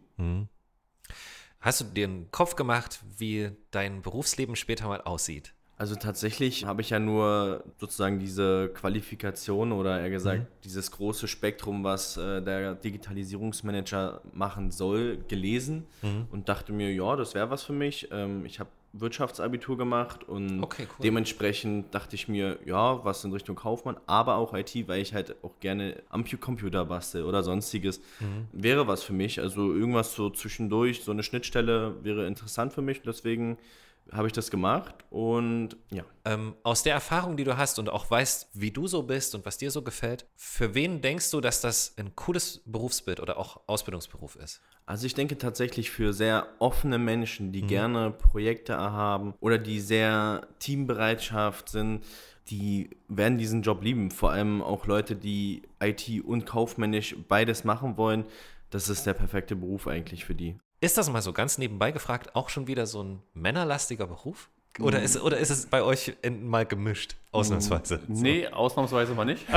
Hast 1.60 1.80
du 1.80 1.84
dir 1.84 2.04
einen 2.04 2.30
Kopf 2.30 2.54
gemacht, 2.54 3.00
wie 3.16 3.50
dein 3.70 4.02
Berufsleben 4.02 4.56
später 4.56 4.88
mal 4.88 5.00
aussieht? 5.00 5.54
Also 5.78 5.94
tatsächlich 5.94 6.64
habe 6.64 6.80
ich 6.80 6.90
ja 6.90 6.98
nur 6.98 7.62
sozusagen 7.76 8.18
diese 8.18 8.70
Qualifikation 8.72 9.72
oder 9.72 10.00
eher 10.00 10.08
gesagt 10.08 10.46
dieses 10.64 10.90
große 10.90 11.28
Spektrum, 11.28 11.84
was 11.84 12.16
äh, 12.16 12.40
der 12.40 12.74
Digitalisierungsmanager 12.74 14.22
machen 14.32 14.70
soll, 14.70 15.18
gelesen 15.28 15.86
und 16.30 16.48
dachte 16.48 16.72
mir, 16.72 16.92
ja, 16.92 17.14
das 17.16 17.34
wäre 17.34 17.50
was 17.50 17.62
für 17.62 17.74
mich. 17.74 18.08
Ähm, 18.10 18.46
ich 18.46 18.58
habe 18.58 18.70
Wirtschaftsabitur 19.00 19.76
gemacht 19.76 20.24
und 20.24 20.62
Okay, 20.62 20.86
cool. 20.88 21.02
dementsprechend 21.02 21.94
dachte 21.94 22.14
ich 22.14 22.28
mir, 22.28 22.58
ja, 22.64 23.04
was 23.04 23.22
in 23.24 23.32
Richtung 23.32 23.56
Kaufmann, 23.56 23.96
aber 24.06 24.36
auch 24.36 24.54
IT, 24.54 24.88
weil 24.88 25.02
ich 25.02 25.12
halt 25.12 25.36
auch 25.42 25.60
gerne 25.60 26.02
am 26.08 26.24
Computer 26.40 26.86
bastel 26.86 27.24
oder 27.24 27.42
sonstiges, 27.42 28.00
wäre 28.52 28.86
was 28.86 29.02
für 29.02 29.12
mich. 29.12 29.40
Also 29.40 29.72
irgendwas 29.74 30.14
so 30.14 30.30
zwischendurch, 30.30 31.04
so 31.04 31.12
eine 31.12 31.22
Schnittstelle 31.22 32.02
wäre 32.02 32.26
interessant 32.26 32.72
für 32.72 32.82
mich. 32.82 33.02
Deswegen 33.02 33.58
habe 34.12 34.26
ich 34.26 34.32
das 34.32 34.50
gemacht 34.50 34.94
und 35.10 35.76
ja. 35.90 36.04
Ähm, 36.24 36.54
aus 36.62 36.82
der 36.82 36.94
Erfahrung, 36.94 37.36
die 37.36 37.44
du 37.44 37.56
hast 37.56 37.78
und 37.78 37.88
auch 37.88 38.10
weißt, 38.10 38.48
wie 38.54 38.70
du 38.70 38.86
so 38.86 39.02
bist 39.02 39.34
und 39.34 39.44
was 39.46 39.58
dir 39.58 39.70
so 39.70 39.82
gefällt, 39.82 40.26
für 40.36 40.74
wen 40.74 41.00
denkst 41.00 41.30
du, 41.30 41.40
dass 41.40 41.60
das 41.60 41.94
ein 41.96 42.14
cooles 42.14 42.62
Berufsbild 42.66 43.20
oder 43.20 43.38
auch 43.38 43.60
Ausbildungsberuf 43.66 44.36
ist? 44.36 44.60
Also 44.86 45.06
ich 45.06 45.14
denke 45.14 45.38
tatsächlich 45.38 45.90
für 45.90 46.12
sehr 46.12 46.46
offene 46.60 46.98
Menschen, 46.98 47.52
die 47.52 47.62
gerne 47.62 48.12
Projekte 48.12 48.76
haben 48.76 49.34
oder 49.40 49.58
die 49.58 49.80
sehr 49.80 50.46
Teambereitschaft 50.60 51.68
sind, 51.68 52.04
die 52.48 52.90
werden 53.08 53.38
diesen 53.38 53.62
Job 53.62 53.82
lieben. 53.82 54.10
Vor 54.10 54.30
allem 54.30 54.62
auch 54.62 54.86
Leute, 54.86 55.16
die 55.16 55.62
IT 55.80 56.08
und 56.24 56.46
kaufmännisch 56.46 57.16
beides 57.28 57.64
machen 57.64 57.96
wollen. 57.96 58.24
Das 58.70 58.88
ist 58.88 59.06
der 59.06 59.14
perfekte 59.14 59.56
Beruf 59.56 59.88
eigentlich 59.88 60.24
für 60.24 60.34
die. 60.34 60.56
Ist 60.80 60.98
das 60.98 61.10
mal 61.10 61.22
so 61.22 61.32
ganz 61.32 61.58
nebenbei 61.58 61.90
gefragt 61.90 62.34
auch 62.34 62.48
schon 62.48 62.66
wieder 62.66 62.86
so 62.86 63.02
ein 63.02 63.22
männerlastiger 63.34 64.06
Beruf? 64.06 64.50
Oder 64.78 65.02
ist, 65.02 65.20
oder 65.20 65.38
ist 65.38 65.50
es 65.50 65.66
bei 65.66 65.82
euch 65.82 66.14
in, 66.20 66.46
mal 66.46 66.66
gemischt, 66.66 67.16
ausnahmsweise? 67.36 68.00
Nee, 68.08 68.48
ausnahmsweise 68.48 69.14
mal 69.14 69.24
nicht. 69.24 69.46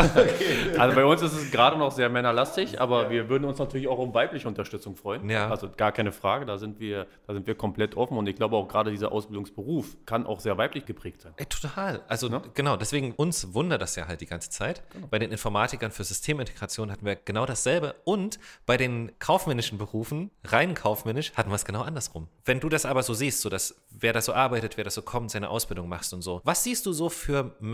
Also 0.77 0.95
bei 0.95 1.03
uns 1.05 1.21
ist 1.21 1.33
es 1.33 1.51
gerade 1.51 1.77
noch 1.77 1.91
sehr 1.91 2.09
männerlastig, 2.09 2.79
aber 2.79 3.09
wir 3.09 3.27
würden 3.29 3.45
uns 3.45 3.59
natürlich 3.59 3.87
auch 3.87 3.97
um 3.97 4.13
weibliche 4.13 4.47
Unterstützung 4.47 4.95
freuen. 4.95 5.29
Ja. 5.29 5.49
Also 5.49 5.69
gar 5.75 5.91
keine 5.91 6.11
Frage, 6.11 6.45
da 6.45 6.57
sind 6.57 6.79
wir, 6.79 7.07
da 7.27 7.33
sind 7.33 7.47
wir 7.47 7.55
komplett 7.55 7.97
offen 7.97 8.17
und 8.17 8.27
ich 8.27 8.35
glaube 8.35 8.55
auch 8.55 8.67
gerade 8.67 8.91
dieser 8.91 9.11
Ausbildungsberuf 9.11 9.97
kann 10.05 10.25
auch 10.25 10.39
sehr 10.39 10.57
weiblich 10.57 10.85
geprägt 10.85 11.21
sein. 11.21 11.33
Ey, 11.37 11.45
total. 11.45 12.01
Also 12.07 12.29
Ne? 12.29 12.41
genau, 12.53 12.77
deswegen 12.77 13.13
uns 13.13 13.53
wundert 13.53 13.81
das 13.81 13.95
ja 13.95 14.07
halt 14.07 14.21
die 14.21 14.25
ganze 14.25 14.49
Zeit. 14.49 14.83
Bei 15.09 15.17
den 15.19 15.31
Informatikern 15.31 15.91
für 15.91 16.03
Systemintegration 16.03 16.91
hatten 16.91 17.05
wir 17.05 17.15
genau 17.15 17.45
dasselbe 17.45 17.95
und 18.03 18.39
bei 18.65 18.77
den 18.77 19.11
kaufmännischen 19.19 19.77
Berufen, 19.77 20.29
rein 20.45 20.73
kaufmännisch, 20.75 21.33
hatten 21.35 21.49
wir 21.49 21.55
es 21.55 21.65
genau 21.65 21.81
andersrum. 21.81 22.27
Wenn 22.45 22.59
du 22.59 22.69
das 22.69 22.85
aber 22.85 23.03
so 23.03 23.13
siehst, 23.13 23.41
so 23.41 23.49
dass 23.49 23.75
wer 23.89 24.13
das 24.13 24.25
so 24.25 24.33
arbeitet, 24.33 24.77
wer 24.77 24.83
das 24.83 24.93
so 24.93 25.01
kommt, 25.01 25.31
seine 25.31 25.49
Ausbildung 25.49 25.89
machst 25.89 26.13
und 26.13 26.21
so, 26.21 26.41
was 26.43 26.63
siehst 26.63 26.85
du 26.85 26.93
so 26.93 27.09
für 27.09 27.55
Menschen, 27.59 27.68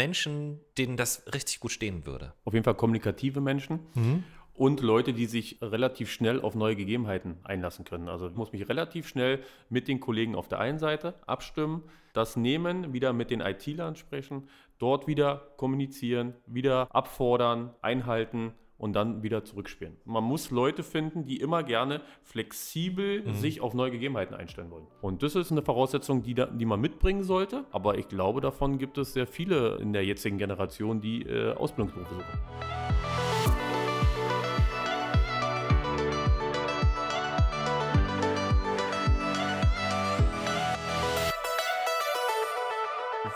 denen 0.77 0.97
das 0.97 1.23
richtig 1.33 1.59
gut 1.59 1.71
stehen 1.71 2.05
würde? 2.05 2.33
Auf 2.43 2.53
jeden 2.53 2.63
Fall 2.63 2.75
kommunikative 2.75 3.41
Menschen 3.41 3.79
und 4.53 4.81
Leute, 4.81 5.13
die 5.13 5.25
sich 5.25 5.57
relativ 5.61 6.09
schnell 6.09 6.41
auf 6.41 6.55
neue 6.55 6.75
Gegebenheiten 6.75 7.37
einlassen 7.43 7.85
können. 7.85 8.07
Also 8.07 8.27
ich 8.27 8.35
muss 8.35 8.53
mich 8.53 8.67
relativ 8.69 9.07
schnell 9.07 9.43
mit 9.69 9.87
den 9.87 9.99
Kollegen 9.99 10.35
auf 10.35 10.47
der 10.47 10.59
einen 10.59 10.79
Seite 10.79 11.15
abstimmen, 11.27 11.83
das 12.13 12.37
nehmen, 12.37 12.93
wieder 12.93 13.11
mit 13.11 13.29
den 13.29 13.41
IT-Lern 13.41 13.97
sprechen, 13.97 14.47
dort 14.79 15.07
wieder 15.07 15.49
kommunizieren, 15.57 16.35
wieder 16.47 16.87
abfordern, 16.95 17.73
einhalten 17.81 18.53
und 18.77 18.93
dann 18.93 19.23
wieder 19.23 19.43
zurückspielen. 19.43 19.95
Man 20.05 20.23
muss 20.23 20.51
Leute 20.51 20.83
finden, 20.83 21.25
die 21.25 21.37
immer 21.37 21.63
gerne 21.63 22.01
flexibel 22.23 23.23
sich 23.33 23.61
auf 23.61 23.73
neue 23.73 23.91
Gegebenheiten 23.91 24.35
einstellen 24.35 24.69
wollen. 24.71 24.87
Und 25.01 25.23
das 25.23 25.35
ist 25.35 25.51
eine 25.51 25.61
Voraussetzung, 25.61 26.23
die, 26.23 26.33
da, 26.33 26.45
die 26.47 26.65
man 26.65 26.81
mitbringen 26.81 27.23
sollte. 27.23 27.65
Aber 27.71 27.97
ich 27.97 28.07
glaube, 28.07 28.41
davon 28.41 28.77
gibt 28.77 28.97
es 28.97 29.13
sehr 29.13 29.27
viele 29.27 29.77
in 29.77 29.93
der 29.93 30.05
jetzigen 30.05 30.37
Generation, 30.37 31.01
die 31.01 31.23
äh, 31.23 31.53
Ausbildungsberufe 31.53 32.15
suchen. 32.15 32.39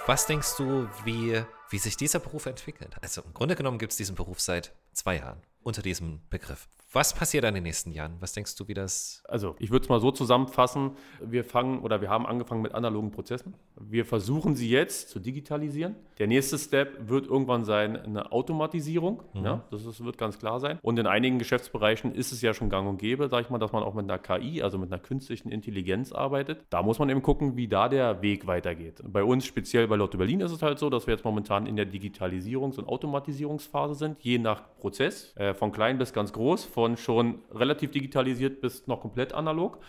Was 0.05 0.25
denkst 0.25 0.57
du, 0.57 0.87
wie, 1.05 1.39
wie 1.69 1.79
sich 1.79 1.97
dieser 1.97 2.19
Beruf 2.19 2.45
entwickelt? 2.45 2.95
Also 3.01 3.21
im 3.21 3.33
Grunde 3.33 3.55
genommen 3.55 3.77
gibt 3.77 3.91
es 3.91 3.97
diesen 3.97 4.15
Beruf 4.15 4.39
seit 4.39 4.73
zwei 4.93 5.17
Jahren 5.17 5.41
unter 5.61 5.81
diesem 5.81 6.21
Begriff. 6.29 6.67
Was 6.91 7.13
passiert 7.13 7.45
in 7.45 7.53
den 7.53 7.63
nächsten 7.63 7.91
Jahren? 7.91 8.15
Was 8.19 8.33
denkst 8.33 8.55
du, 8.55 8.67
wie 8.67 8.73
das 8.73 9.21
Also, 9.27 9.55
ich 9.59 9.69
würde 9.69 9.83
es 9.83 9.89
mal 9.89 9.99
so 9.99 10.09
zusammenfassen. 10.09 10.91
Wir 11.21 11.43
fangen 11.43 11.81
oder 11.81 12.01
wir 12.01 12.09
haben 12.09 12.25
angefangen 12.25 12.63
mit 12.63 12.73
analogen 12.73 13.11
Prozessen. 13.11 13.53
Wir 13.79 14.05
versuchen 14.05 14.55
sie 14.55 14.71
jetzt 14.71 15.09
zu 15.09 15.19
digitalisieren. 15.19 15.95
Der 16.17 16.25
nächste 16.25 16.57
Step 16.57 17.07
wird 17.07 17.27
irgendwann 17.27 17.63
sein 17.63 17.95
eine 17.95 18.31
Automatisierung. 18.31 19.21
Ja, 19.35 19.63
das 19.69 19.85
ist, 19.85 20.03
wird 20.03 20.17
ganz 20.17 20.39
klar 20.39 20.59
sein. 20.59 20.79
Und 20.81 20.97
in 20.97 21.05
einigen 21.05 21.37
Geschäftsbereichen 21.37 22.11
ist 22.11 22.31
es 22.31 22.41
ja 22.41 22.55
schon 22.55 22.69
gang 22.71 22.89
und 22.89 22.97
gäbe, 22.97 23.29
sage 23.29 23.43
ich 23.43 23.49
mal, 23.51 23.59
dass 23.59 23.71
man 23.71 23.83
auch 23.83 23.93
mit 23.93 24.05
einer 24.05 24.17
KI, 24.17 24.63
also 24.63 24.79
mit 24.79 24.91
einer 24.91 24.99
künstlichen 24.99 25.51
Intelligenz 25.51 26.11
arbeitet. 26.11 26.65
Da 26.71 26.81
muss 26.81 26.97
man 26.97 27.09
eben 27.09 27.21
gucken, 27.21 27.55
wie 27.55 27.67
da 27.67 27.87
der 27.87 28.23
Weg 28.23 28.47
weitergeht. 28.47 29.03
Bei 29.07 29.23
uns, 29.23 29.45
speziell 29.45 29.87
bei 29.87 29.95
Lotto 29.95 30.17
Berlin, 30.17 30.41
ist 30.41 30.51
es 30.51 30.63
halt 30.63 30.79
so, 30.79 30.89
dass 30.89 31.05
wir 31.05 31.13
jetzt 31.13 31.23
momentan 31.23 31.67
in 31.67 31.75
der 31.75 31.85
Digitalisierungs- 31.85 32.79
und 32.79 32.87
Automatisierungsphase 32.87 33.93
sind, 33.93 34.19
je 34.23 34.39
nach 34.39 34.63
Prozess, 34.79 35.35
äh, 35.37 35.53
von 35.53 35.71
klein 35.71 35.99
bis 35.99 36.13
ganz 36.13 36.33
groß, 36.33 36.65
von 36.79 36.95
schon 36.95 37.39
relativ 37.53 37.91
digitalisiert 37.91 38.61
bis 38.61 38.87
noch 38.87 39.01
komplett 39.01 39.33
analog. 39.33 39.79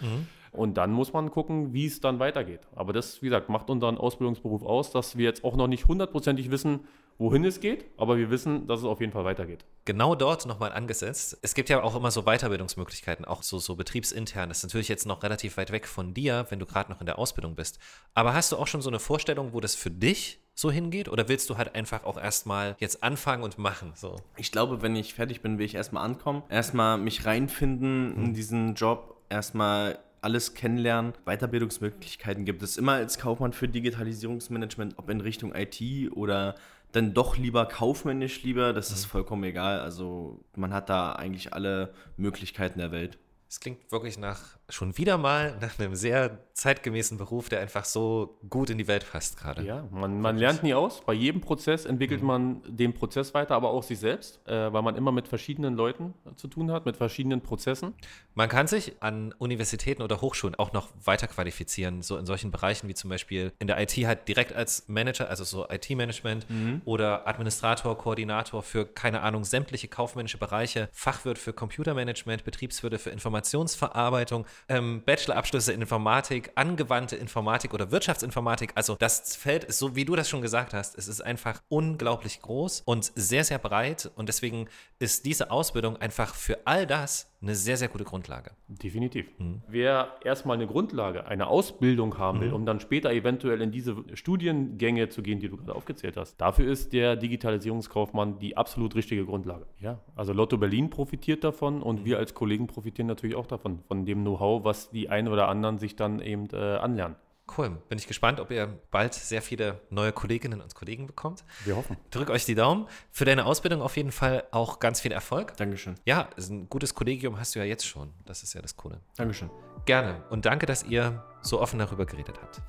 Und 0.50 0.76
dann 0.76 0.90
muss 0.90 1.12
man 1.12 1.30
gucken, 1.30 1.72
wie 1.72 1.86
es 1.86 2.00
dann 2.00 2.18
weitergeht. 2.18 2.62
Aber 2.74 2.92
das, 2.92 3.22
wie 3.22 3.26
gesagt, 3.26 3.48
macht 3.48 3.70
unseren 3.70 3.96
Ausbildungsberuf 3.96 4.64
aus, 4.64 4.90
dass 4.90 5.16
wir 5.16 5.24
jetzt 5.24 5.44
auch 5.44 5.54
noch 5.54 5.68
nicht 5.68 5.86
hundertprozentig 5.86 6.50
wissen, 6.50 6.80
wohin 7.18 7.44
es 7.44 7.60
geht, 7.60 7.84
aber 7.96 8.16
wir 8.16 8.30
wissen, 8.30 8.66
dass 8.66 8.80
es 8.80 8.86
auf 8.86 8.98
jeden 9.00 9.12
Fall 9.12 9.24
weitergeht. 9.24 9.64
genau 9.84 10.16
dort 10.16 10.46
nochmal 10.46 10.72
angesetzt? 10.72 11.38
Es 11.42 11.54
gibt 11.54 11.68
ja 11.68 11.80
auch 11.80 11.94
immer 11.94 12.10
so 12.10 12.22
Weiterbildungsmöglichkeiten, 12.22 13.24
auch 13.24 13.44
so, 13.44 13.60
so 13.60 13.76
betriebsintern. 13.76 14.48
Das 14.48 14.58
ist 14.58 14.64
natürlich 14.64 14.88
jetzt 14.88 15.06
noch 15.06 15.22
relativ 15.22 15.56
weit 15.58 15.70
weg 15.70 15.86
von 15.86 16.12
dir, 16.12 16.46
wenn 16.48 16.58
du 16.58 16.66
gerade 16.66 16.90
noch 16.90 16.98
in 16.98 17.06
der 17.06 17.18
Ausbildung 17.20 17.54
bist. 17.54 17.78
Aber 18.14 18.34
hast 18.34 18.50
du 18.50 18.56
auch 18.56 18.66
schon 18.66 18.82
so 18.82 18.90
eine 18.90 18.98
Vorstellung, 18.98 19.52
wo 19.52 19.60
das 19.60 19.76
für 19.76 19.92
dich 19.92 20.40
so 20.60 20.70
hingeht? 20.70 21.08
Oder 21.08 21.28
willst 21.28 21.48
du 21.50 21.56
halt 21.56 21.74
einfach 21.74 22.04
auch 22.04 22.18
erstmal 22.18 22.76
jetzt 22.78 23.02
anfangen 23.02 23.42
und 23.42 23.58
machen? 23.58 23.92
So. 23.94 24.16
Ich 24.36 24.52
glaube, 24.52 24.82
wenn 24.82 24.94
ich 24.96 25.14
fertig 25.14 25.40
bin, 25.40 25.58
will 25.58 25.66
ich 25.66 25.74
erstmal 25.74 26.04
ankommen, 26.04 26.42
erstmal 26.48 26.98
mich 26.98 27.24
reinfinden 27.26 28.16
in 28.24 28.34
diesen 28.34 28.74
Job, 28.74 29.16
erstmal 29.28 29.98
alles 30.22 30.54
kennenlernen. 30.54 31.14
Weiterbildungsmöglichkeiten 31.24 32.44
gibt 32.44 32.62
es 32.62 32.76
immer 32.76 32.92
als 32.92 33.18
Kaufmann 33.18 33.52
für 33.52 33.68
Digitalisierungsmanagement, 33.68 34.98
ob 34.98 35.08
in 35.08 35.20
Richtung 35.20 35.54
IT 35.54 35.80
oder 36.12 36.54
dann 36.92 37.14
doch 37.14 37.36
lieber 37.36 37.66
kaufmännisch 37.66 38.42
lieber, 38.42 38.72
das 38.72 38.90
ist 38.90 39.04
vollkommen 39.04 39.44
egal. 39.44 39.80
Also 39.80 40.40
man 40.56 40.74
hat 40.74 40.88
da 40.88 41.12
eigentlich 41.12 41.52
alle 41.52 41.94
Möglichkeiten 42.16 42.80
der 42.80 42.90
Welt. 42.90 43.18
Es 43.48 43.60
klingt 43.60 43.90
wirklich 43.90 44.18
nach 44.18 44.58
schon 44.70 44.96
wieder 44.96 45.18
mal 45.18 45.56
nach 45.60 45.78
einem 45.78 45.94
sehr 45.94 46.38
zeitgemäßen 46.54 47.16
Beruf, 47.16 47.48
der 47.48 47.60
einfach 47.60 47.84
so 47.84 48.38
gut 48.48 48.70
in 48.70 48.78
die 48.78 48.86
Welt 48.86 49.10
passt 49.10 49.38
gerade. 49.38 49.62
Ja, 49.62 49.88
man, 49.90 50.20
man 50.20 50.36
lernt 50.36 50.62
nie 50.62 50.74
aus. 50.74 51.00
Bei 51.00 51.14
jedem 51.14 51.40
Prozess 51.40 51.86
entwickelt 51.86 52.20
mhm. 52.20 52.26
man 52.26 52.62
den 52.66 52.92
Prozess 52.92 53.32
weiter, 53.32 53.54
aber 53.54 53.70
auch 53.70 53.82
sich 53.82 53.98
selbst, 53.98 54.46
äh, 54.46 54.72
weil 54.72 54.82
man 54.82 54.94
immer 54.94 55.10
mit 55.10 55.26
verschiedenen 55.26 55.74
Leuten 55.74 56.14
äh, 56.26 56.34
zu 56.34 56.48
tun 56.48 56.70
hat, 56.70 56.84
mit 56.84 56.96
verschiedenen 56.96 57.40
Prozessen. 57.40 57.94
Man 58.34 58.48
kann 58.48 58.66
sich 58.66 58.94
an 59.00 59.34
Universitäten 59.38 60.02
oder 60.02 60.20
Hochschulen 60.20 60.54
auch 60.54 60.72
noch 60.72 60.88
weiter 61.02 61.28
qualifizieren, 61.28 62.02
so 62.02 62.18
in 62.18 62.26
solchen 62.26 62.50
Bereichen 62.50 62.88
wie 62.88 62.94
zum 62.94 63.08
Beispiel 63.08 63.52
in 63.58 63.66
der 63.66 63.80
IT 63.80 63.92
halt 64.06 64.28
direkt 64.28 64.52
als 64.52 64.86
Manager, 64.86 65.30
also 65.30 65.44
so 65.44 65.66
IT-Management 65.68 66.48
mhm. 66.50 66.82
oder 66.84 67.26
Administrator, 67.26 67.96
Koordinator 67.96 68.62
für, 68.62 68.84
keine 68.84 69.22
Ahnung, 69.22 69.44
sämtliche 69.44 69.88
kaufmännische 69.88 70.36
Bereiche, 70.36 70.88
Fachwirt 70.92 71.38
für 71.38 71.54
Computermanagement, 71.54 72.44
Betriebswirte 72.44 72.98
für 72.98 73.10
Informationsverarbeitung, 73.10 74.46
ähm, 74.68 75.02
Bachelorabschlüsse 75.04 75.72
in 75.72 75.80
Informatik, 75.80 76.52
angewandte 76.54 77.16
Informatik 77.16 77.74
oder 77.74 77.90
Wirtschaftsinformatik. 77.90 78.72
Also 78.74 78.96
das 78.96 79.36
Feld 79.36 79.64
ist 79.64 79.78
so, 79.78 79.96
wie 79.96 80.04
du 80.04 80.16
das 80.16 80.28
schon 80.28 80.42
gesagt 80.42 80.74
hast, 80.74 80.96
es 80.98 81.08
ist 81.08 81.20
einfach 81.20 81.62
unglaublich 81.68 82.40
groß 82.42 82.82
und 82.84 83.12
sehr, 83.14 83.44
sehr 83.44 83.58
breit 83.58 84.10
und 84.16 84.28
deswegen 84.28 84.68
ist 84.98 85.24
diese 85.24 85.50
Ausbildung 85.50 85.96
einfach 85.96 86.34
für 86.34 86.66
all 86.66 86.86
das 86.86 87.29
eine 87.42 87.54
sehr, 87.54 87.76
sehr 87.76 87.88
gute 87.88 88.04
Grundlage. 88.04 88.50
Definitiv. 88.68 89.26
Mhm. 89.38 89.62
Wer 89.66 90.12
erstmal 90.24 90.56
eine 90.56 90.66
Grundlage, 90.66 91.26
eine 91.26 91.46
Ausbildung 91.46 92.18
haben 92.18 92.40
will, 92.40 92.48
mhm. 92.48 92.54
um 92.54 92.66
dann 92.66 92.80
später 92.80 93.10
eventuell 93.12 93.62
in 93.62 93.70
diese 93.70 93.96
Studiengänge 94.14 95.08
zu 95.08 95.22
gehen, 95.22 95.40
die 95.40 95.48
du 95.48 95.56
gerade 95.56 95.74
aufgezählt 95.74 96.16
hast, 96.16 96.38
dafür 96.40 96.70
ist 96.70 96.92
der 96.92 97.16
Digitalisierungskaufmann 97.16 98.38
die 98.38 98.56
absolut 98.56 98.94
richtige 98.94 99.24
Grundlage. 99.24 99.66
Ja, 99.78 100.00
also 100.16 100.34
Lotto 100.34 100.58
Berlin 100.58 100.90
profitiert 100.90 101.42
davon 101.42 101.82
und 101.82 102.00
mhm. 102.00 102.04
wir 102.04 102.18
als 102.18 102.34
Kollegen 102.34 102.66
profitieren 102.66 103.06
natürlich 103.06 103.36
auch 103.36 103.46
davon, 103.46 103.80
von 103.88 104.04
dem 104.04 104.20
Know-how, 104.20 104.64
was 104.64 104.90
die 104.90 105.08
einen 105.08 105.28
oder 105.28 105.48
anderen 105.48 105.78
sich 105.78 105.96
dann 105.96 106.20
eben 106.20 106.48
äh, 106.52 106.56
anlernen. 106.56 107.16
Cool. 107.56 107.70
Bin 107.88 107.98
ich 107.98 108.06
gespannt, 108.06 108.40
ob 108.40 108.50
ihr 108.50 108.68
bald 108.90 109.14
sehr 109.14 109.42
viele 109.42 109.80
neue 109.90 110.12
Kolleginnen 110.12 110.60
und 110.60 110.74
Kollegen 110.74 111.06
bekommt. 111.06 111.44
Wir 111.64 111.76
hoffen. 111.76 111.96
Drück 112.10 112.30
euch 112.30 112.44
die 112.44 112.54
Daumen. 112.54 112.86
Für 113.10 113.24
deine 113.24 113.46
Ausbildung 113.46 113.82
auf 113.82 113.96
jeden 113.96 114.12
Fall 114.12 114.44
auch 114.50 114.78
ganz 114.78 115.00
viel 115.00 115.12
Erfolg. 115.12 115.56
Dankeschön. 115.56 115.96
Ja, 116.04 116.28
ein 116.38 116.68
gutes 116.68 116.94
Kollegium 116.94 117.38
hast 117.38 117.54
du 117.54 117.58
ja 117.58 117.64
jetzt 117.64 117.86
schon. 117.86 118.12
Das 118.24 118.42
ist 118.42 118.54
ja 118.54 118.62
das 118.62 118.76
Coole. 118.76 119.00
Dankeschön. 119.16 119.50
Gerne. 119.84 120.22
Und 120.30 120.46
danke, 120.46 120.66
dass 120.66 120.84
ihr 120.84 121.24
so 121.42 121.60
offen 121.60 121.78
darüber 121.78 122.06
geredet 122.06 122.38
habt. 122.40 122.62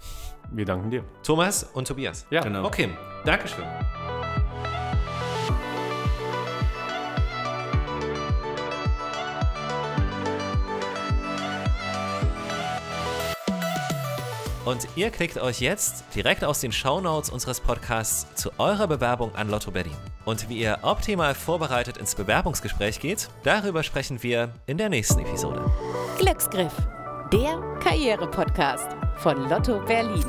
Wir 0.52 0.66
danken 0.66 0.90
dir. 0.90 1.04
Thomas 1.24 1.64
und 1.64 1.88
Tobias. 1.88 2.26
Ja, 2.30 2.42
genau. 2.42 2.66
Okay. 2.66 2.90
Dankeschön. 3.26 3.66
Und 14.66 14.88
ihr 14.96 15.10
klickt 15.10 15.38
euch 15.40 15.60
jetzt 15.60 16.04
direkt 16.14 16.44
aus 16.44 16.60
den 16.60 16.72
Shownotes 16.72 17.30
unseres 17.32 17.60
Podcasts 17.60 18.28
zu 18.36 18.52
eurer 18.60 18.88
Bewerbung 18.88 19.34
an 19.36 19.50
Lotto 19.50 19.72
Berlin. 19.72 19.96
Und 20.24 20.50
wie 20.50 20.60
ihr 20.60 20.80
optimal 20.84 21.34
vorbereitet 21.34 21.98
ins 21.98 22.14
Bewerbungsgespräch 22.14 23.00
geht, 23.00 23.30
darüber 23.44 23.82
sprechen 23.82 24.22
wir 24.22 24.54
in 24.68 24.78
der 24.78 24.90
nächsten 24.90 25.20
Episode. 25.20 25.66
Glücksgriff, 26.20 26.74
der 27.34 27.60
Karriere-Podcast 27.84 28.90
von 29.18 29.50
Lotto 29.50 29.80
Berlin. 29.80 30.26